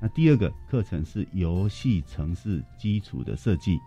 [0.01, 3.77] 那第二个课程是游戏城市基础的设计，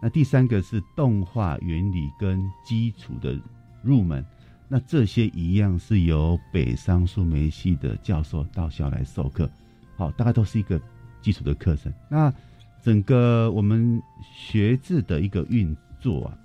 [0.00, 3.38] 那第三个是动画原理跟基础的
[3.82, 4.24] 入门，
[4.66, 9.46] 那这些一样是由北商数媒系的教授到校来授课，
[9.94, 10.80] 好，大概都是一个
[11.20, 11.92] 基础的课程。
[12.08, 12.32] 那
[12.80, 16.38] 整个我们学制的一个运作啊，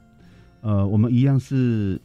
[0.59, 1.97] 呃，我们一样是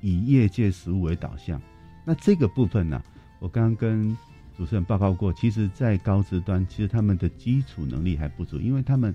[0.00, 1.60] 以业界实务为导向。
[2.04, 3.02] 那这个部分呢，
[3.40, 4.16] 我刚刚跟
[4.56, 9.12] 主持人报告过，其实，在高职端，其实他们的基础能力还不足，因为他们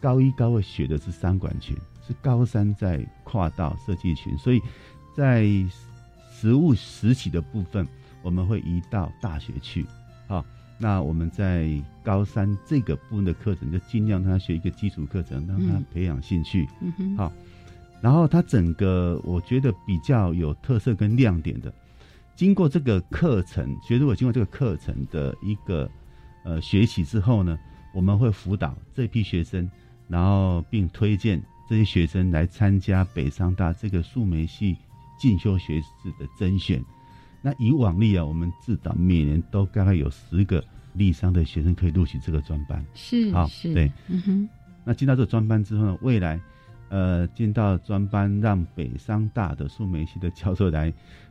[0.00, 4.60] 高一、高二学的是三管群，是高三在跨到设计群，所以
[5.16, 5.46] 在
[6.30, 7.86] 实物实习的部分，
[8.22, 9.86] 我们会移到大学去。
[10.26, 10.44] 好，
[10.78, 11.70] 那我们在
[12.02, 16.68] 高三这个部分的课程，就尽量让他学一个基础课程，让他培养兴趣。
[16.80, 17.16] 嗯哼。
[17.16, 17.32] 好，
[18.02, 21.72] 然后他整个我觉得比较有特色跟亮点的。
[22.40, 25.86] 经过这个课程，学如果经过这个课程的一个
[26.42, 27.58] 呃学习之后呢，
[27.92, 29.70] 我们会辅导这批学生，
[30.08, 34.74] 然后并推荐这些学生来参加北商大这个数媒系
[35.18, 36.82] 进修学士的甄选。
[37.42, 42.82] 那以往例啊，我们至少每年都大概有十个立商的学生可以录取这个专班。
[42.94, 44.48] 是，好，对，嗯哼。
[44.82, 46.40] 那进到这个专班之后呢，未来
[46.88, 50.90] 呃进到专班，让北商大的数媒系的教授来。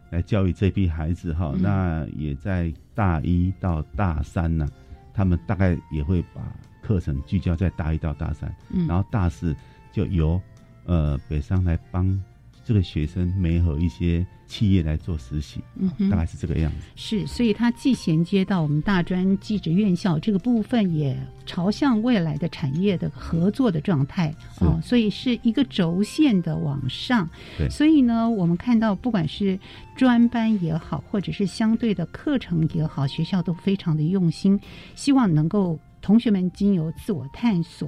[0.09, 4.67] 来教育这批孩子哈，那也在大一到大三呢，
[5.13, 6.41] 他们大概也会把
[6.81, 8.53] 课程聚焦在大一到大三，
[8.87, 9.55] 然后大四
[9.91, 10.41] 就由
[10.85, 12.23] 呃北商来帮
[12.63, 14.25] 这个学生媒合一些。
[14.49, 16.77] 企业来做实习，嗯，大概是这个样子。
[16.95, 27.29] 是，所以它既衔接到我们大专技职院校这个部分，也朝向未来的产业的合作的状态啊，所以是一个轴线的往上。
[27.57, 29.57] 对，所以呢，我们看到不管是
[29.95, 34.59] 专班也好，或者是相对的课程也好，学校都非常的用心，
[34.95, 37.87] 希望能够同学们经由自我探索。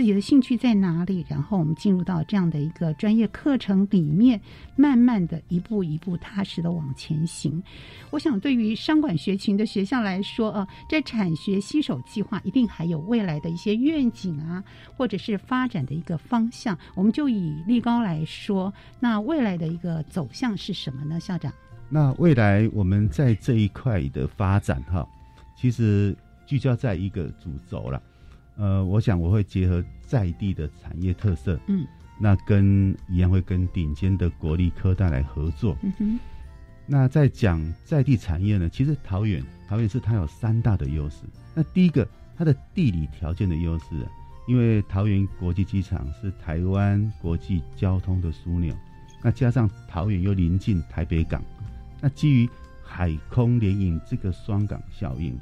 [0.00, 1.26] 自己的兴趣在哪里？
[1.28, 4.40] 然后我们进入到这样的一个专业课程里面，
[4.74, 7.62] 慢慢的一步一步踏实的往前行。
[8.08, 14.64] 我想，对于商管学群的学校来说，呃，这产学携手计划一定还有未来的一些愿景啊，
[14.96, 16.74] 或者是发展的一个方向。
[16.94, 21.20] 我们就以立高来说，那未来的一个走向是什么呢？
[21.20, 21.52] 校长？
[21.90, 25.06] 那未来我们在这一块的发展，哈，
[25.54, 26.16] 其实
[26.46, 28.02] 聚焦在一个主轴了。
[28.60, 31.86] 呃，我想我会结合在地的产业特色，嗯，
[32.20, 35.74] 那跟一样会跟顶尖的国立科大来合作。
[35.80, 36.18] 嗯哼，
[36.84, 41.22] 那在讲在地产业呢，其实桃园，桃园是它有三大的优势。
[41.54, 42.06] 那第一个，
[42.36, 43.86] 它的地理条件的优势，
[44.46, 48.74] 因为桃园国际机场是台湾国际交通的枢纽，
[49.24, 51.42] 那加上桃园又临近台北港，
[51.98, 52.50] 那基于
[52.84, 55.34] 海空联营这个双港效应。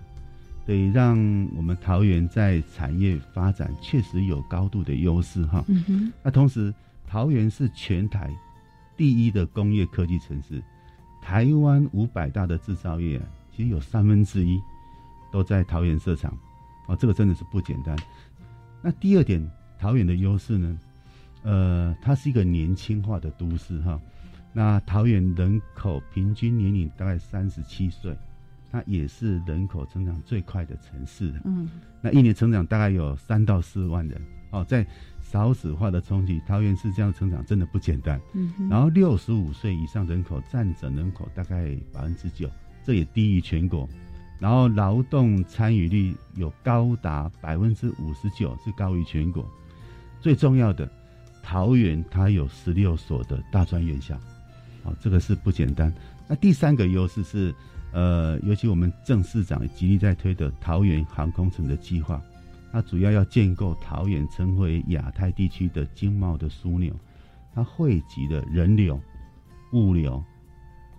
[0.68, 1.16] 对，让
[1.56, 5.64] 我们桃园在产业发展确实有高度的优势哈。
[5.66, 6.12] 嗯哼。
[6.22, 6.74] 那同时，
[7.06, 8.30] 桃园是全台
[8.94, 10.62] 第一的工业科技城市，
[11.22, 13.18] 台湾五百大的制造业
[13.50, 14.60] 其实有三分之一
[15.32, 16.36] 都在桃园设厂，
[16.86, 17.96] 哦，这个真的是不简单。
[18.82, 19.42] 那第二点，
[19.78, 20.78] 桃园的优势呢？
[21.44, 23.98] 呃，它是一个年轻化的都市哈。
[24.52, 28.14] 那桃园人口平均年龄大概三十七岁，
[28.70, 31.32] 它也是人口成长最快的城市。
[31.44, 31.68] 嗯，
[32.00, 34.20] 那一年成长大概有三到四万人。
[34.50, 34.86] 哦，在
[35.20, 38.18] 少子化的冲击，桃园市这样成长真的不简单。
[38.32, 42.50] 嗯，然后六十五岁以上人口占整人口大概百分之九，
[42.82, 43.86] 这也低于全国。
[44.38, 49.46] 然后劳动参与率有高达百分之五十九，是高于全国。
[50.20, 50.90] 最重要的，
[51.42, 54.16] 桃园它有十六所的大专院校，
[54.84, 55.92] 哦，这个是不简单。
[56.26, 57.54] 那第三个优势是，
[57.92, 62.22] 呃，尤其我们郑市长极力在推的桃园航空城的计划，
[62.72, 66.94] 它主要要建构桃园成为亚太地区的经贸的枢纽，
[67.54, 69.00] 它汇集了人流、
[69.72, 70.22] 物流、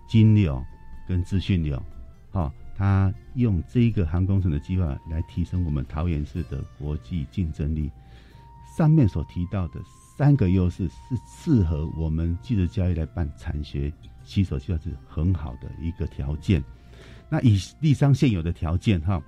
[0.08, 0.64] 金流
[1.06, 1.82] 跟资讯流，
[2.30, 2.52] 好。
[2.76, 7.90] 他用这一个航空城的计划来提升我们桃园市的国际竞争力。
[8.74, 9.78] 上面所提到的
[10.16, 13.92] 三个优势是适合我们技术教育来办产学
[14.24, 16.64] 携手计划是很好的一个条件。
[17.30, 19.22] 那以立商现有的条件哈，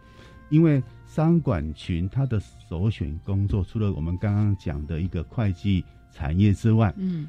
[0.51, 2.39] 因为商管群它的
[2.69, 5.83] 首选工作除了我们刚刚讲的一个会计
[6.13, 7.27] 产业之外，嗯，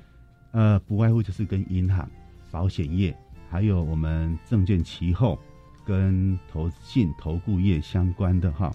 [0.51, 2.09] 呃，不外乎就是跟银行、
[2.51, 3.15] 保险业，
[3.49, 5.39] 还有我们证券期后。
[5.85, 8.73] 跟投信、投顾业相关的哈，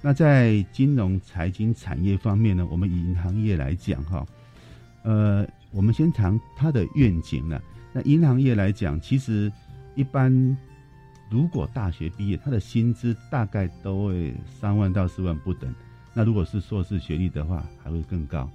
[0.00, 4.24] 那在金融、财经产业方面呢，我们以银行业来讲哈，
[5.02, 7.60] 呃，我们先谈它的愿景呢。
[7.92, 9.52] 那银行业来讲，其实
[9.96, 10.56] 一般
[11.28, 15.74] 如果大学毕业，他的薪资大概都会三万到四万不等。
[16.14, 18.48] 那如果是硕士学历的话，还会更高。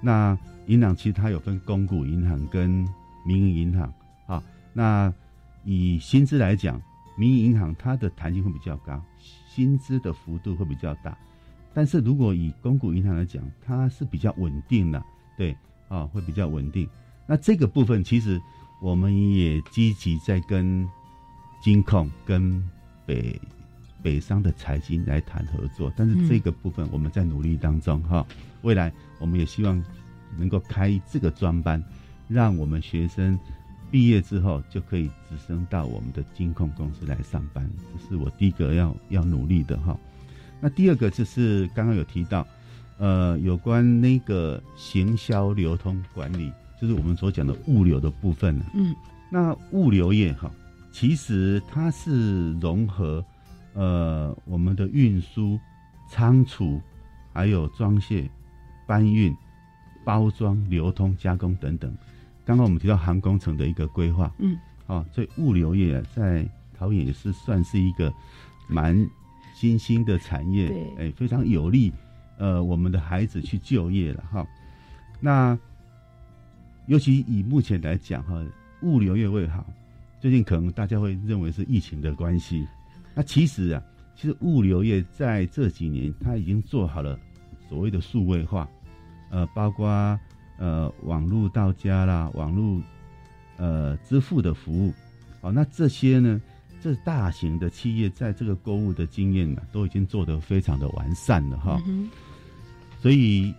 [0.00, 0.36] 那
[0.66, 2.70] 银行其实它有分公股银行跟
[3.24, 3.92] 民营银行
[4.26, 4.42] 啊。
[4.72, 5.12] 那
[5.64, 6.80] 以薪资来讲，
[7.16, 9.02] 民营银行它的弹性会比较高，
[9.48, 11.16] 薪资的幅度会比较大，
[11.72, 15.02] 但是如果以公股银行来讲，它是比较稳定的，
[15.36, 15.56] 对
[15.88, 16.88] 啊，会比较稳定。
[17.26, 18.40] 那这个部分其实
[18.80, 20.88] 我们也积极在跟
[21.66, 22.62] 金控、跟
[23.04, 23.40] 北
[24.00, 28.24] 北商的财经来谈合作，但是这个部分我们在努力当中哈。
[28.62, 29.84] 未来我们也希望
[30.38, 31.82] 能够开这个专班，
[32.28, 33.36] 让我们学生。
[33.90, 39.98] 毕业之后就可以直升到我们的金控公司来上班，这是我第一个要要努力的哈。
[40.60, 42.46] 那第二个就是刚刚有提到，
[42.98, 48.94] 呃，有关那个行销流通管理，就是我们所讲的物流的部分嗯，
[49.32, 50.48] 那物流业哈，
[50.98, 53.22] 其实它是融合
[53.74, 55.60] 呃我们的运输、
[56.08, 56.80] 仓储、
[57.34, 58.26] 还有装卸、
[58.86, 59.36] 搬运、
[60.06, 61.94] 包装、流通、加工等等。
[62.46, 68.10] 刚刚我们提到航空城的一个规划，嗯，哦，所以物流业在桃园也是算是一个
[68.66, 68.96] 蛮
[69.54, 71.92] 新兴的产业，对，哎，非常有利，
[72.38, 74.46] 呃，我们的孩子去就业了哈。
[75.20, 75.58] 那
[76.86, 78.42] 尤其以目前来讲哈，
[78.80, 79.62] 物流业会好，
[80.26, 82.66] 最近可能大家会认为是疫情的关系，
[83.14, 83.80] 那其实啊，
[84.16, 87.16] 其实物流业在这几年它已经做好了
[87.68, 88.68] 所谓的数位化，
[89.30, 90.18] 呃，包括。
[90.58, 92.80] 呃，网络到家啦，网络
[93.58, 94.92] 呃支付的服务，
[95.42, 96.40] 好，那这些呢，
[96.80, 101.78] 这大型的企业在这个购物的经验呢，都已经做得非常的完善了哈，
[103.02, 103.54] 所以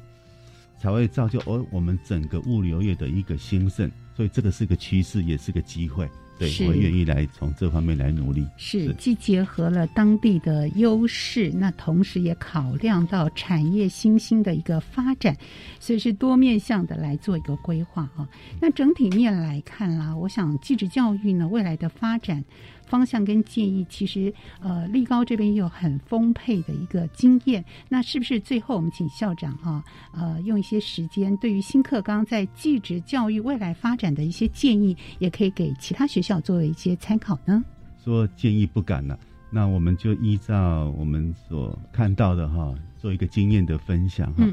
[0.79, 6.09] 才会造就哦我们整个物流业的一个兴盛，所以这个是个趋势，也是个机会。
[6.39, 8.45] 对，我愿意来从这方面来努力。
[8.57, 15.35] 是，既结合了当地的优势，那同时也考量到产业新兴的一个发展，
[15.79, 18.27] 所以是多面向的来做一个规划啊。
[18.61, 22.43] 那整体面来看啦，我想继职教育呢未来的发展。
[22.87, 27.63] 方向跟建议，其实呃，立高这边也有很丰沛的一个经验。
[27.89, 29.83] 那是不是最后我们请校长哈
[30.13, 37.63] 呃，用一些时间，对于新课纲在技职教育未来发展的一些建议，也可以给其他学校作为一些参考呢？
[38.03, 39.19] 说建议不敢了，
[39.51, 44.47] 那我们就依照我们所看到的哈，做一个经验的分享哈。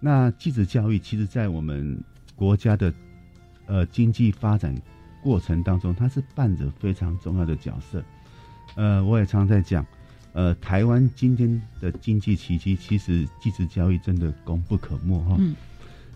[0.00, 1.96] 那技职教育其实，在我们
[2.34, 2.92] 国家的
[3.66, 4.74] 呃经济发展。
[5.22, 8.02] 过程当中，它是扮着非常重要的角色。
[8.74, 9.86] 呃，我也常在讲，
[10.32, 15.36] 呃，台湾今天的经济奇迹，其实技职教育真的功不可没哈。
[15.38, 15.54] 嗯。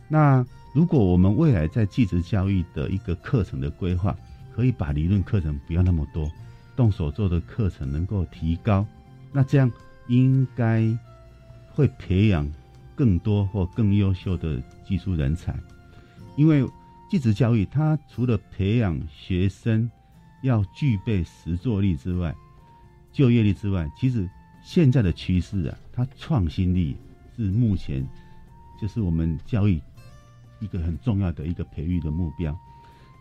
[0.08, 0.44] 那
[0.74, 4.16] 如果我们未来在技职教育的一个课程的规划，
[4.54, 6.28] 可以把理论课程不要那么多，
[6.74, 8.84] 动手做的课程能够提高，
[9.32, 9.70] 那这样
[10.08, 10.82] 应该
[11.70, 12.50] 会培养
[12.96, 15.54] 更多或更优秀的技术人才，
[16.36, 16.66] 因为。
[17.08, 19.90] 技职教育，它除了培养学生
[20.42, 22.34] 要具备实作力之外，
[23.12, 24.28] 就业率之外，其实
[24.62, 26.96] 现在的趋势啊，它创新力
[27.36, 28.06] 是目前
[28.80, 29.80] 就是我们教育
[30.60, 32.56] 一个很重要的一个培育的目标。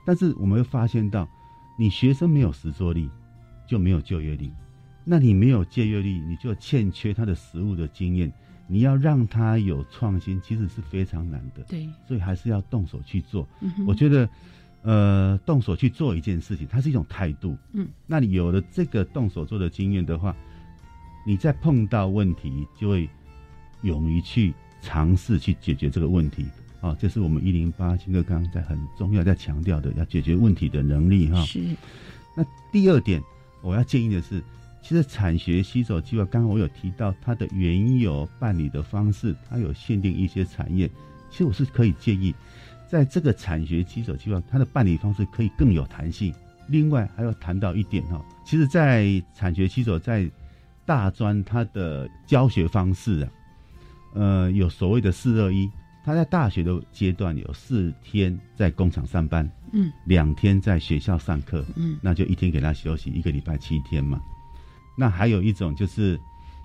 [0.06, 1.28] 但是我们会发现到，
[1.78, 3.10] 你学生没有实作力，
[3.68, 4.52] 就没有就业力。
[5.04, 8.32] 那你没有就业力，你就欠缺他的实务的经验。
[8.68, 11.64] 你要让他有创新，其实是非常难的。
[11.64, 13.48] 对，所以还是要动手去做。
[13.86, 14.30] 我觉得，
[14.82, 17.58] 呃，动手去做一件事情，它是一种态度。
[17.74, 20.36] 嗯，那你有了这个动手做的经验的话，
[21.26, 23.10] 你在碰到问题就会
[23.82, 26.46] 勇于去尝试去解决这个问题。
[26.82, 31.42] 啊，这是我们一零八新课纲在很重要在强调的，要解决问题的能力哈。
[31.44, 31.76] 是。
[32.36, 33.20] 那第二点，
[33.64, 34.44] 我要建议的是，
[34.88, 40.88] 其实产学携手计划，刚刚我有提到它的原有办理的方式，它有限定一些产业，
[41.32, 42.36] 其实我是可以建议，
[42.88, 46.32] 在这个产学携手计划，它的办理方式可以更有弹性。
[46.68, 50.30] 另外还要谈到一点哈，其实，在产学携手在
[50.86, 53.32] 大专它的教学方式啊，
[54.14, 55.68] 呃，有所谓的四二一。
[56.04, 64.22] 他在大学的阶段有四天在工厂上班，嗯，两天在学校上课，嗯，那就一天给他休息，一个礼拜七天嘛。
[64.96, 66.20] 那还有一种就是，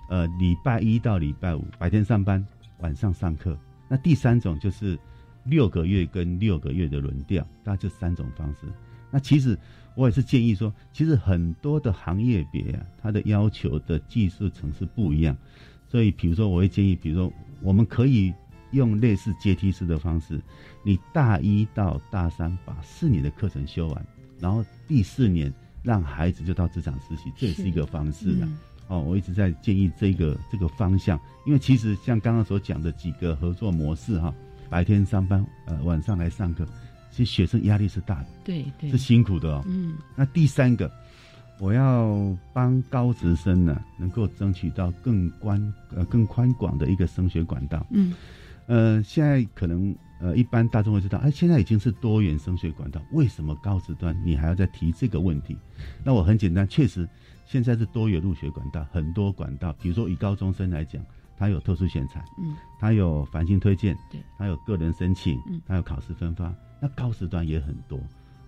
[0.09, 2.45] 呃，礼拜一到礼拜五白天上班，
[2.79, 3.57] 晚上上课。
[3.87, 4.97] 那第三种就是
[5.43, 8.67] 六个月跟六个月的轮调，大概这三种方式。
[9.09, 9.57] 那其实
[9.95, 15.35] 我也是建议说，其实很多的行业别啊，它的要求的技术层次不一样，
[15.87, 18.33] 所以比如说我会建议，比如说我们可以。
[18.71, 20.41] 用类似阶梯式的方式，
[20.81, 24.05] 你大一到大三把四年的课程修完，
[24.39, 25.53] 然后第四年
[25.83, 28.47] 让孩子就到职场实习，这也是一个方式的。
[28.87, 34.33] 哦，我一直在建议这个这个方向，因为其实像刚刚所讲的几个合作模式哈，
[34.69, 36.65] 白天上班，呃，晚上来上课，
[37.09, 39.63] 其实学生压力是大的，对对，是辛苦的哦。
[39.65, 40.91] 嗯，那第三个，
[41.57, 47.85] 我要帮高职生呢，能够争取到更宽呃更宽广的一个升学管道。
[47.91, 48.13] 嗯。
[48.67, 55.57] 呃，现在可能呃，一般大众会知道，哎，现在已经是多元升学管道，为什么高职端你还要再提这个问题？
[56.03, 57.09] 那我很简单，确实
[57.43, 61.03] 现在是多元入学管道，很多管道，比如说以高中生来讲，
[61.35, 67.99] 他有特殊选材，嗯，他有繁星推荐，对，他有个人申请，嗯，他有考试分发，那高职端也很多，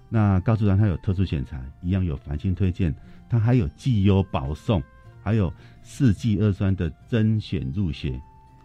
[0.10, 2.94] 那高职端他有特殊选材，一样有繁星推荐，
[3.28, 4.80] 他还有绩优保送，
[5.24, 5.52] 还有
[5.82, 8.22] 四季二专的甄选入学，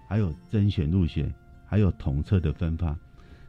[0.07, 1.33] 还有甄选入学。
[1.69, 2.97] 还有统测的分发，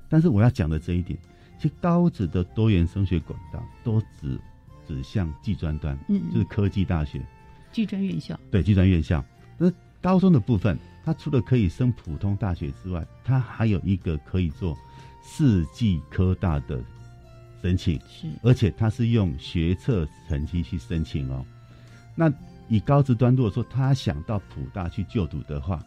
[0.09, 1.17] 但是我要讲的这一点，
[1.57, 4.39] 其实高职的多元升学管道都指
[4.85, 7.25] 指向技专端，嗯，就是科技大学、
[7.71, 9.23] 技专院校，对，技专院校。
[9.57, 14.77] 那高中的部分，它除了可以升普通大学之外，它还有一个可以做
[15.23, 16.81] 世纪科大的
[17.61, 21.45] 申请，是，而且它是用学测成绩去申请哦。
[22.15, 22.31] 那
[22.67, 25.83] 以高职端如果说他想到普大去就读的话，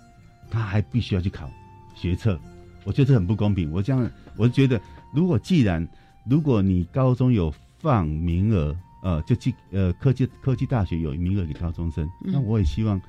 [0.51, 1.51] 他还必须要去考。
[1.95, 2.39] 学测，
[2.85, 3.71] 我觉得这很不公平。
[3.71, 4.81] 我这样，我就觉得，
[5.15, 5.87] 如果既然
[6.29, 13.01] 如果你高中有放名额，呃，就技呃科技科技大学有名额给高中生，那我也希望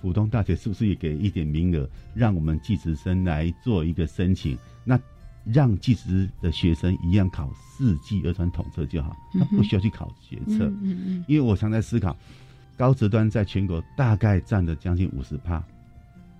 [0.00, 4.58] 普通大学是不是也给一点名额，让我们技职生来做一个申请？
[4.84, 4.98] 那
[5.44, 10.66] 让技职的学生一样考四季二专统测就好，他不需要去考学测。
[10.82, 11.24] 嗯嗯。
[11.28, 12.16] 因为我常在思考，
[12.76, 15.62] 高职端在全国大概占了将近五十趴。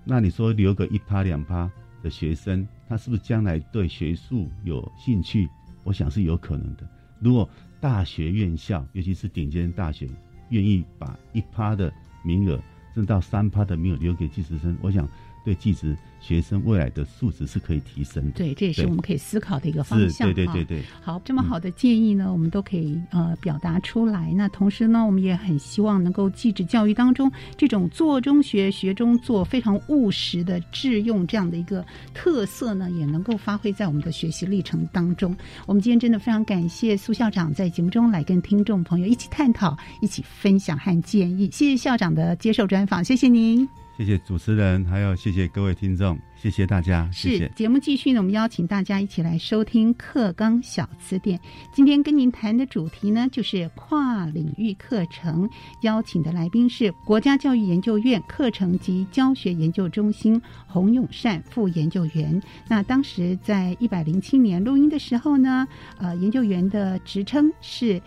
[0.04, 1.70] 那你说留个一趴两趴
[2.02, 5.48] 的学生，他是不是将来对学术有兴趣？
[5.84, 6.88] 我想是有可能的。
[7.20, 7.48] 如果
[7.80, 10.08] 大学院校，尤其是顶尖大学，
[10.48, 11.92] 愿意把一趴的
[12.24, 12.56] 名额，
[12.94, 15.08] 甚至到三趴的名额留给技职生，我想。
[15.44, 20.28] 对技职学生未来的素质是可以提升的，对，这也是我们可以思考的一个方向。
[20.28, 20.82] 对对对对。
[21.00, 24.30] 好，这么好的建议呢，我们都可以呃表达出来。
[24.36, 31.82] 那同时呢，我们也很希望能够技职教育当中这种做中学、学中做、非常务实的致用这样的一个
[32.12, 35.34] 特色呢，也能够发挥在我们的学习历程当中。
[35.66, 41.48] 我们今天真的非常感谢苏校长在节目中来跟听众朋友一起探讨、一起分享和建议。
[41.50, 43.79] 谢谢校长的接受专访，谢谢您。
[44.00, 47.06] 谢谢主持人，还有谢谢各位听众，谢谢大家。
[47.12, 47.46] 谢谢。
[47.54, 51.38] 节目继续呢，我们邀请大家一起来收听课纲小词典。
[51.70, 55.46] 今天跟您谈的主题呢，就是跨领域课程。
[55.82, 62.42] 邀请的来宾是国家教育研究院课程及教学研究中心洪永善副研究员。
[62.68, 68.00] 那当时在一百零七年录音的时候呢，呃，研究员的职称是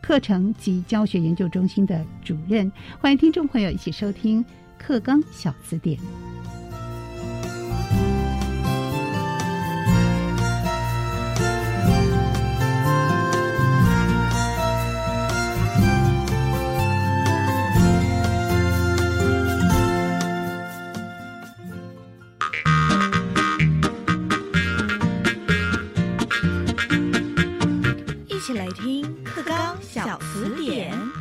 [0.00, 2.70] 课程及教学研究中心的主任。
[3.00, 4.44] 欢迎听众朋友一起收听。
[4.80, 6.00] 课纲小词典。
[28.26, 31.19] 一起来听课纲小词典。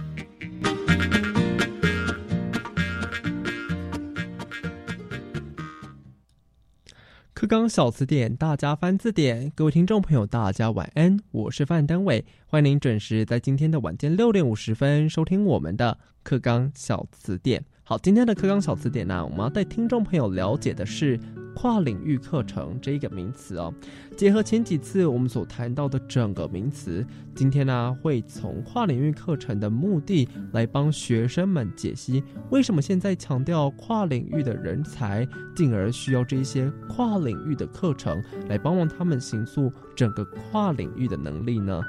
[7.50, 9.52] 纲小词典大家翻字典。
[9.56, 17.66] 各位听众朋友，大家晚安，我是范丹伟，欢迎您准时在今天的晚间六点五十分收听我们的课纲小词典。
[17.90, 21.20] 好，今天的课纲小词典呢，我们要带听众朋友了解的是
[21.56, 23.74] 跨领域课程这一个名词哦。
[24.16, 41.82] 结合前几次我们所谈到的整个名词，今天呢会从跨领域课程的目的来帮学生们解析为什么现在强调跨领域的人才，进而需要这一些跨领域的课程来帮忙他们形塑整个跨领域的能力呢？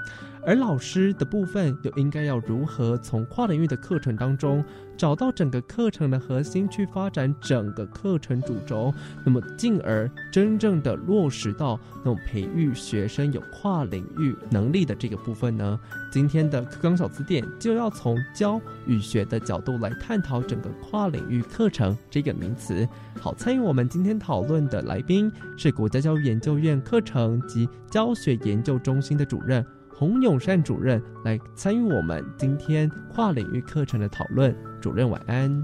[0.45, 4.65] 而老师的部分又应该要如何从跨领域的课程当中
[4.97, 8.93] 找到整个课程的核心，去发展整个课程主轴，
[9.25, 15.79] 那么进而真正的落实到那种培育学生有跨领域能力的这个部分呢？
[16.11, 22.87] 今天的课纲小词典就要从教与学的角度来探讨整个跨领域课程这个名词。
[23.21, 29.65] 好，参与我们今天讨论的来宾是国家教育研究院课程及教学研究中心的主任。
[30.01, 34.57] 洪永善主任来参与我们今天跨领域课程的讨论。
[34.81, 35.63] 主任晚安，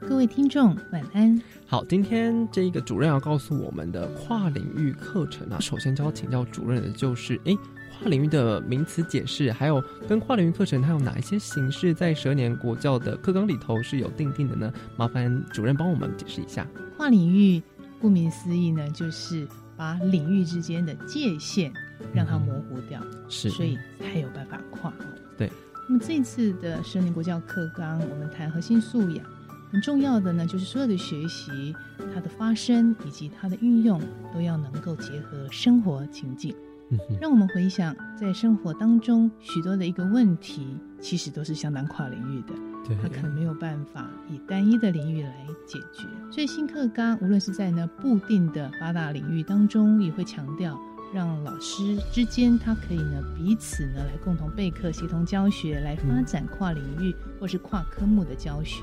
[0.00, 1.40] 各位听众晚安。
[1.64, 7.56] 好，今天这一个主任要告诉我们的跨领域课程啊，首先就要请教主任的就是，哎，
[8.00, 14.72] 跨领域的名词解释，还有跟跨领域课程它有哪一些形式，在蛇年国教的课纲里头是有定定的呢？
[14.96, 16.66] 麻烦主任帮我们解释一下。
[16.96, 17.62] 跨领域
[18.00, 19.46] 顾名思义呢，就是
[19.76, 21.72] 把领域之间的界限。
[22.14, 24.92] 让它模糊掉，是，所以才有办法跨。
[25.36, 25.50] 对，
[25.88, 29.24] 那么这次的十年国教课纲，我们谈核心素养，
[29.70, 31.74] 很重要的呢，就是所有的学习，
[32.14, 34.00] 它的发生以及它的运用，
[34.32, 36.54] 都要能够结合生活情境。
[36.90, 42.54] 嗯，让我们回想，在生活当中许多的一个问题，其实都是相当跨领域的，
[42.86, 46.06] 对，它可能没有办法以单一的领域来解决。
[46.30, 50.78] 所以新课纲无论是在呢固定的八大领域当中，也会强调。
[51.12, 58.82] 让老师之间，他可以呢彼此呢来共同备课、协同教学，来发展跨领域或是跨科目的教学。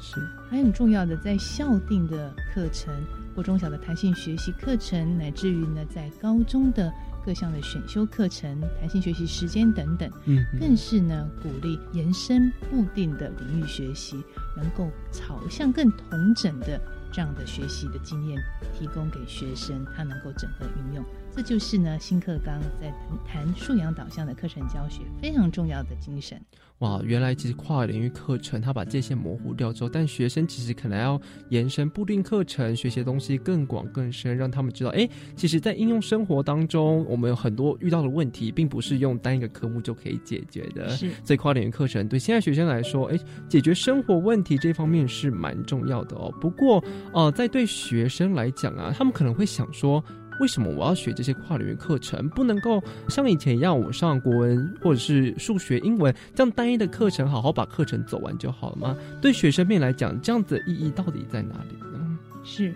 [0.00, 2.92] 是，还很重要的，在校定的课程
[3.34, 6.92] 或中小的弹性学习课程，乃至于呢在高中的
[7.24, 14.22] 各项的选修课程、弹性学习时间等等，嗯，更是呢鼓励延伸固定的领域学习，
[14.56, 16.80] 能够朝向更同整的
[17.12, 18.40] 这样的学习的经验，
[18.78, 21.04] 提供给学生，他能够整合运用。
[21.38, 22.92] 这就是呢，新课纲在
[23.24, 26.36] 谈素养导向的课程教学非常重要的精神。
[26.78, 31.20] 哇，原来其实跨领域课程它把界限模糊掉之后，但学生其实可能要
[31.50, 40.88] 延伸固定课程，学习的东西更广更深，让他们知道，哎，其实，在应用生活当中，我们有很多遇到的问题，并不是用单一个科目就可以解决的。
[40.88, 43.18] 是，所以跨领域课程对现在学生来说，哎，
[43.48, 46.34] 解决生活问题这方面是蛮重要的哦。
[46.40, 46.82] 不过，
[47.12, 50.02] 呃，在对学生来讲啊，他们可能会想说。
[50.40, 52.28] 为什么我要学这些跨领域课程？
[52.30, 58.96] 不能够像以前一样，我上国文或者是数学、英文这样单一的课程，好好把课程走完就好了吗？
[59.20, 62.18] 对学生面来讲，这样子的意义到底在哪里呢？
[62.44, 62.74] 是。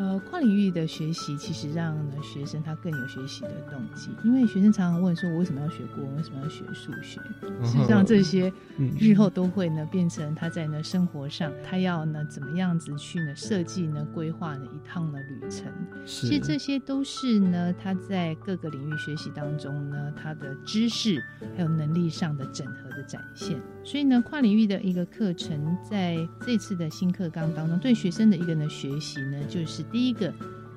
[0.00, 6.16] 呃，跨领域的学习其实让呢学生他更有学习的动机，因为学生常常问说：“我为什么要学国文？
[6.16, 7.20] 为什么要学数学？”
[7.62, 8.50] 实际上这些
[8.98, 15.70] 日后都会呢变成他在呢生活上，他要呢怎么样子去呢设计呢规划呢一趟的旅程。
[16.06, 21.22] 其实这些都是呢他在各个领域学习当中呢他的知识
[21.54, 23.60] 还有能力上的整合的展现。
[23.82, 26.16] 所以呢跨领域的一个课程在
[26.46, 29.82] 这次的新课纲当中，对学生的一个呢学习呢就是。
[29.90, 30.32] 第一个，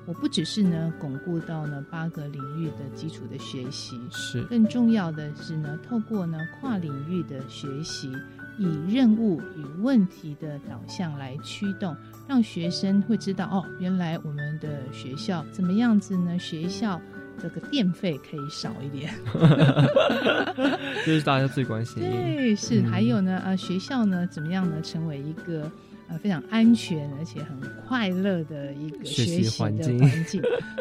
[0.06, 8.10] 我不只是呢巩固到呢八个领域的基础的学习，是更重要的是呢，透过呢跨领域的学习，
[8.58, 11.96] 以任务与问题的导向来驱动，
[12.26, 16.36] 让学生会知道哦，原来我们的学校怎么样子呢？
[16.38, 17.00] 学校
[17.40, 19.12] 这个电费可以少一点，
[21.04, 22.02] 这是大家最关心。
[22.02, 24.80] 对，是还有呢，呃，学校呢怎么样呢？
[24.82, 25.70] 成为一个。
[26.06, 27.58] 呃，非常安全而且很
[27.88, 29.98] 快乐的一个学习的环境，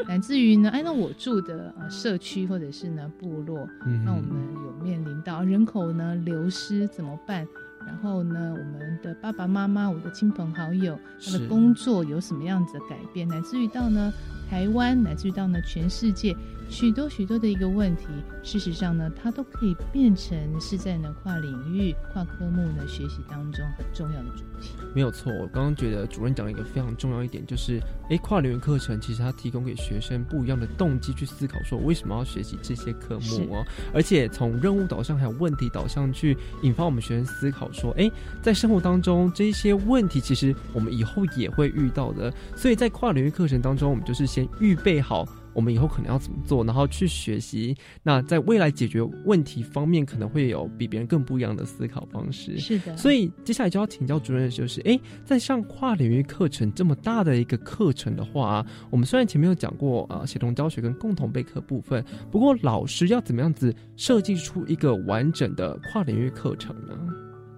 [0.06, 3.66] 乃至于呢，哎，那我住的呃社区或者是呢部落，
[4.04, 4.32] 那我们
[4.66, 7.48] 有面临到人口呢流失怎么办？
[7.88, 13.26] 然后呢，我们的爸爸妈妈、我的亲朋好友，他的工作有什么样子的改变？
[13.26, 14.12] 乃至于到呢
[14.50, 16.36] 台湾，乃至于到呢全世界。
[16.70, 18.08] 许多许多的一个问题，
[18.42, 24.72] 事实上呢，它都可以变成是在呢跨领域、跨科目的学习当中很重要的主题。
[24.96, 27.80] 没有错，我刚刚觉得主任讲了一个非常重要一点，就是，
[28.10, 33.64] 哎，跨领域课程其实它提供给学生不一样的动机去思考，说我为什么要学习这些科目哦，
[33.94, 38.10] 而且从任务导向还有问题导向去引发我们学生思考，说，哎，
[38.42, 45.28] 在生活当中这些问题其实我们以后也会遇到的，所以在跨领域课程当中，我们就是先预备好。
[45.54, 47.78] 我们以后可能要怎么做，然后去学习。
[48.02, 52.58] 那在未来解决问题方面，可能会有比别人更不一样的思考方式。
[52.58, 52.98] 是的。
[52.98, 66.98] 所以接下来就要请教主任，就是哎，在上跨领域课程这么大的一个课程的话，我们虽然前面有讲过啊，协同教学跟共同备课部分，不过老师要怎么样子设计出一个完整的跨领域课程呢？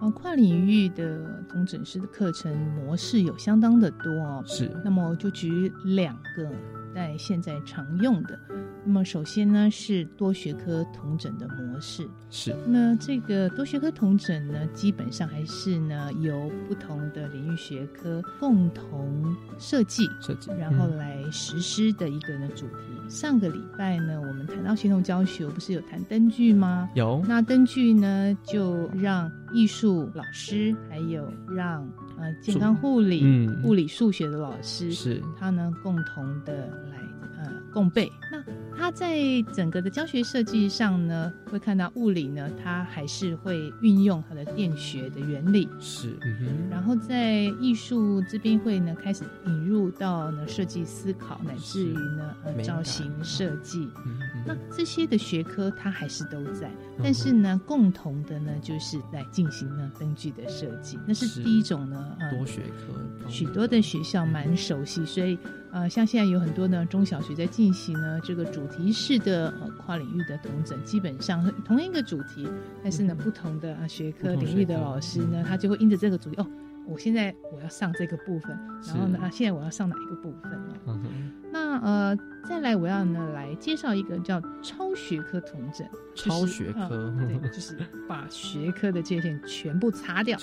[0.05, 4.43] 啊，跨领域的同诊师的课程模式有相当的多哦。
[4.45, 4.71] 是。
[4.83, 6.49] 那么我就举两个。
[6.95, 8.39] 在现在常用的，
[8.85, 12.55] 那么首先呢是多学科同诊的模式，是。
[12.65, 23.09] 那这个多学科同诊呢，基本上还是呢由不同的领域学科共同设计，设计，然后来实施的一个呢主题。
[23.09, 26.89] 上个礼拜呢，我们谈到协同教学，不是有谈灯具吗？
[26.95, 27.21] 有。
[27.27, 31.85] 那灯具呢，就让艺术老师还有让。
[32.17, 36.53] 呃，健康护理、物理、数学的老师是，他呢共同的
[36.91, 37.04] 来呃
[37.75, 38.09] 共备。
[38.31, 38.41] 那
[38.77, 39.19] 他在
[39.53, 46.17] 整个的教学设计上呢，会看到物理呢，它还是会运用它的电学的原理是。
[46.71, 53.89] 然后在艺术这边会呢开始引入到呢设计思考，乃至于呢呃造型设计。
[54.45, 56.71] 那这些的学科它还是都在，
[57.03, 62.03] 但是呢共同的呢就是来进行呢灯具的设计，那是第一种呢。
[62.31, 65.37] 多学科，许多的学校蛮熟悉，所以
[65.75, 72.47] 呃，像现在有很多呢中小学在进行呢这个主题式的呃跨领域的同整，基本上同一个主题，
[72.81, 76.47] 但是呢不同的学科领域的老师呢，他就会因着这个主题哦，
[76.87, 78.57] 我现在我要上这个部分，
[78.87, 80.51] 然后呢啊，现在我要上哪一个部分
[80.85, 80.97] 哦？
[81.51, 82.17] 那呃。
[82.47, 85.87] 再来，我要呢来介绍一个叫超学科同诊。
[86.15, 87.77] 超学科，对，就是
[88.07, 90.39] 把学科的界限全部擦掉。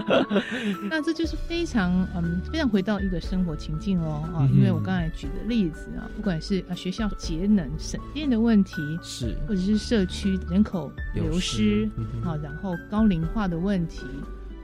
[0.88, 11.86] 那这就是非常嗯，非常回到一个生活情境哦啊，因为我刚才举的例子啊，不管是啊学校节能省电的问题，是，或者是社区人口流失
[12.24, 14.00] 啊，然后高龄化的问题。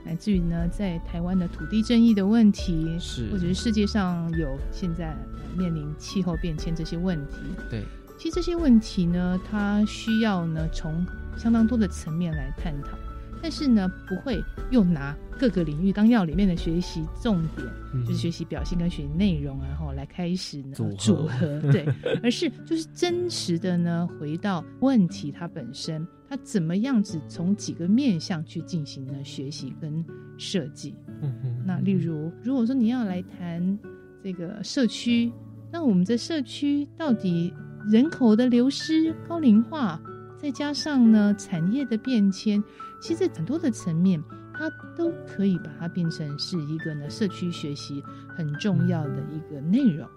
[0.04, 3.30] 来自于呢，在台湾的土地争议的问题，是。
[3.30, 5.16] 或者是世界上有现在
[5.56, 7.36] 面临气候变迁这些问题，
[7.70, 7.84] 对，
[8.18, 12.98] 其实这些问题呢，它需要呢从相当多的层面来探讨。
[13.42, 14.40] 但是呢，不会
[14.70, 17.66] 又拿各个领域纲要里面的学习重点，
[18.06, 21.84] 就是学习表现跟学习内容，然后来开始呢组合，对，
[22.22, 30.04] 而是就是真实的呢，回到问题它本身，它怎么样子从几个面向去进行呢学习跟
[30.38, 30.94] 设计。
[31.20, 33.78] 嗯那例如，如果说你要来谈
[34.22, 35.32] 这个社区，
[35.72, 37.52] 那我们在社区到底
[37.90, 40.00] 人口的流失、高龄化，
[40.38, 42.62] 再加上呢产业的变迁。
[43.02, 44.22] 其实很多的层面，
[44.54, 48.02] 它都可以把它变成是一个呢社区学习
[48.36, 50.08] 很重要的一个内容。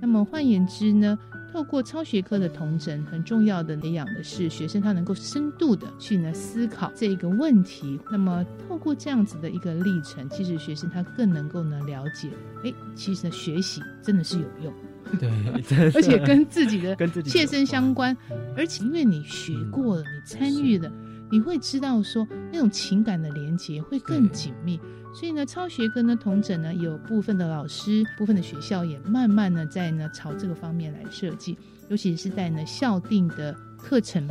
[0.00, 1.16] 那么换言之呢，
[1.52, 8.00] 透过超学科的同整，很重要的培养的是学生他能够深度的去呢思考这一个问题。
[8.10, 12.28] 那么透过这样子的一个历程，其实学生他更能够呢了解，
[12.64, 14.74] 哎，其实呢学习真的是有用，
[15.20, 15.30] 对，
[15.94, 18.16] 而且跟自己的 跟自己切身相关，
[18.56, 20.90] 而且因为你学过了，你参与了。
[21.30, 24.78] 你会知道说那种情感的连接会更紧密，
[25.14, 31.56] 所以呢，超学科呢，同整呢，有部分的老师、部分的学校也慢慢呢在呢朝这个方面来设计，
[31.88, 34.28] 尤其是在呢校定的课程，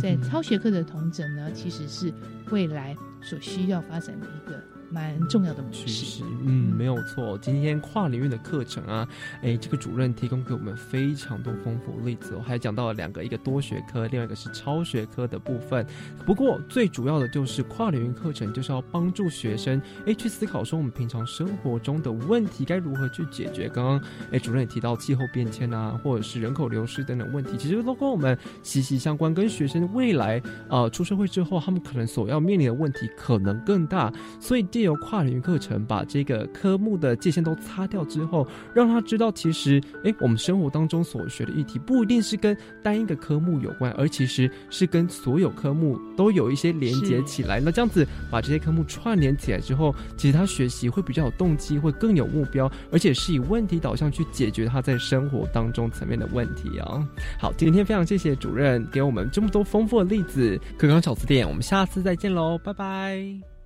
[0.00, 2.12] 在超学科的同整呢，其实是
[2.50, 4.62] 未来所需要发展的一个。
[4.90, 7.36] 蛮重要的模式，嗯，没有错。
[7.38, 9.06] 今天跨领域的课程啊，
[9.42, 15.86] 哎，这个主任提供给我们非常多丰富例子，我还讲到了两个，一个多学科，另外一个是超学科的部分。
[16.24, 23.68] 不过最主要的就是跨领域课程就是要帮助学生哎去思考说我们平常生活中的问题该如何去解决。
[23.68, 34.10] 刚刚哎主任也提到气候变迁啊，或者是人口流失等等问题，其实都跟我们息息相关，跟学生未来呃出社会之后他们可能所要面临的问题可能更大，
[34.40, 34.66] 所以。
[34.78, 47.58] 借由跨领域课程，把这个科目的界限都擦掉之后，让他知道，其实，哎，我们生活当中所学的议题，不一定是跟单一个科目有关，而其实是跟所有科目都有一些连接起来。
[47.58, 57.04] 那这样子把这些科目串联起来之后，其实他学习会比较有动机，会更有目标，而且是以问题导向去解决他在生活当中层面的问题啊。
[57.36, 63.57] 好，今天非常谢谢主任给我们这么多丰富的例子，课纲小词典，我们下次再见喽，拜拜。